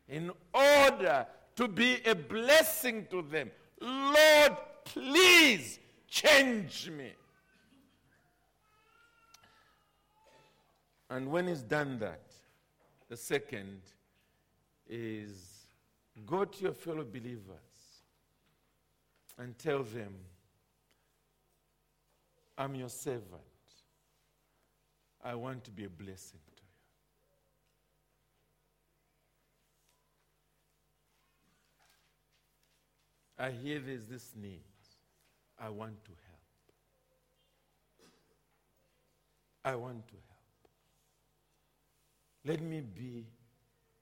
in 0.08 0.32
order 0.54 1.28
to 1.58 1.68
be 1.68 2.00
a 2.06 2.16
blessing 2.16 3.08
to 3.12 3.22
them. 3.24 3.52
Lord, 3.82 4.58
please 4.86 5.80
change 6.08 6.90
me. 6.90 7.12
And 11.10 11.32
when 11.32 11.48
he's 11.48 11.64
done 11.64 12.00
that, 12.00 12.22
the 13.10 13.18
second 13.18 13.82
is 14.90 15.66
go 16.26 16.46
to 16.46 16.64
your 16.64 16.74
fellow 16.74 17.04
believers 17.04 17.58
and 19.38 19.58
tell 19.58 19.84
them, 19.84 20.14
I'm 22.58 22.76
your 22.76 22.90
servant. 22.90 23.42
I 25.24 25.36
want 25.36 25.64
to 25.66 25.72
be 25.72 25.86
a 25.86 25.90
blessing 25.90 26.40
to 26.56 26.62
you. 26.62 26.68
I 33.40 33.52
hear 33.52 33.80
there's 33.80 34.08
this 34.08 34.32
need. 34.36 34.62
I 35.60 35.70
want 35.70 36.04
to 36.06 36.12
help. 36.12 36.38
I 39.66 39.76
want 39.76 40.08
to 40.08 40.14
help. 40.14 40.24
Let 42.46 42.62
me 42.62 42.82
be 42.82 43.26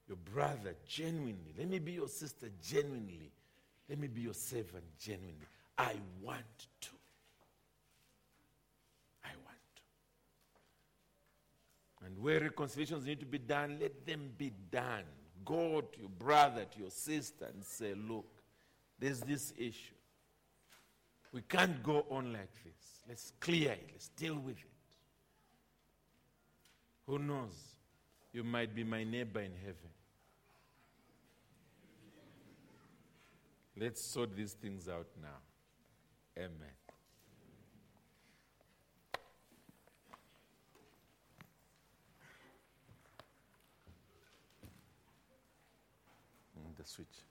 your 0.08 0.18
brother 0.18 0.76
genuinely. 0.88 1.54
Let 1.58 1.68
me 1.68 1.80
be 1.80 1.94
your 1.94 2.08
sister 2.08 2.50
genuinely. 2.62 3.32
Let 3.90 4.00
me 4.00 4.08
be 4.08 4.22
your 4.22 4.34
servant 4.34 4.84
genuinely. 5.00 5.48
I 5.78 5.96
want 6.22 6.68
to. 6.82 6.90
I 9.24 9.30
want 9.44 9.58
to. 9.76 9.82
And 12.06 12.18
where 12.20 12.40
reconciliations 12.40 13.06
need 13.06 13.20
to 13.20 13.26
be 13.26 13.40
done, 13.40 13.78
let 13.82 14.06
them 14.06 14.32
be 14.38 14.52
done. 14.72 15.04
Go 15.44 15.82
to 15.82 16.00
your 16.00 16.10
brother, 16.10 16.66
to 16.66 16.80
your 16.80 16.92
sister, 16.92 17.46
and 17.52 17.64
say, 17.64 17.94
Look, 17.96 18.26
there's 19.00 19.22
this 19.22 19.54
issue. 19.58 19.96
We 21.32 21.42
can't 21.42 21.82
go 21.84 22.06
on 22.10 22.32
like 22.32 22.54
this. 22.64 23.02
Let's 23.10 23.34
clear 23.40 23.72
it. 23.72 23.90
Let's 23.92 24.08
deal 24.10 24.36
with 24.36 24.58
it. 24.58 24.72
Who 27.08 27.20
knows? 27.20 27.56
You 28.32 28.44
might 28.44 28.74
be 28.74 28.84
my 28.84 29.04
neighbor 29.04 29.42
in 29.42 29.52
heaven. 29.62 29.90
Let's 33.78 34.02
sort 34.02 34.36
these 34.36 34.54
things 34.54 34.88
out 34.88 35.08
now. 35.22 35.40
Amen. 36.38 36.85
Switch. 46.88 47.26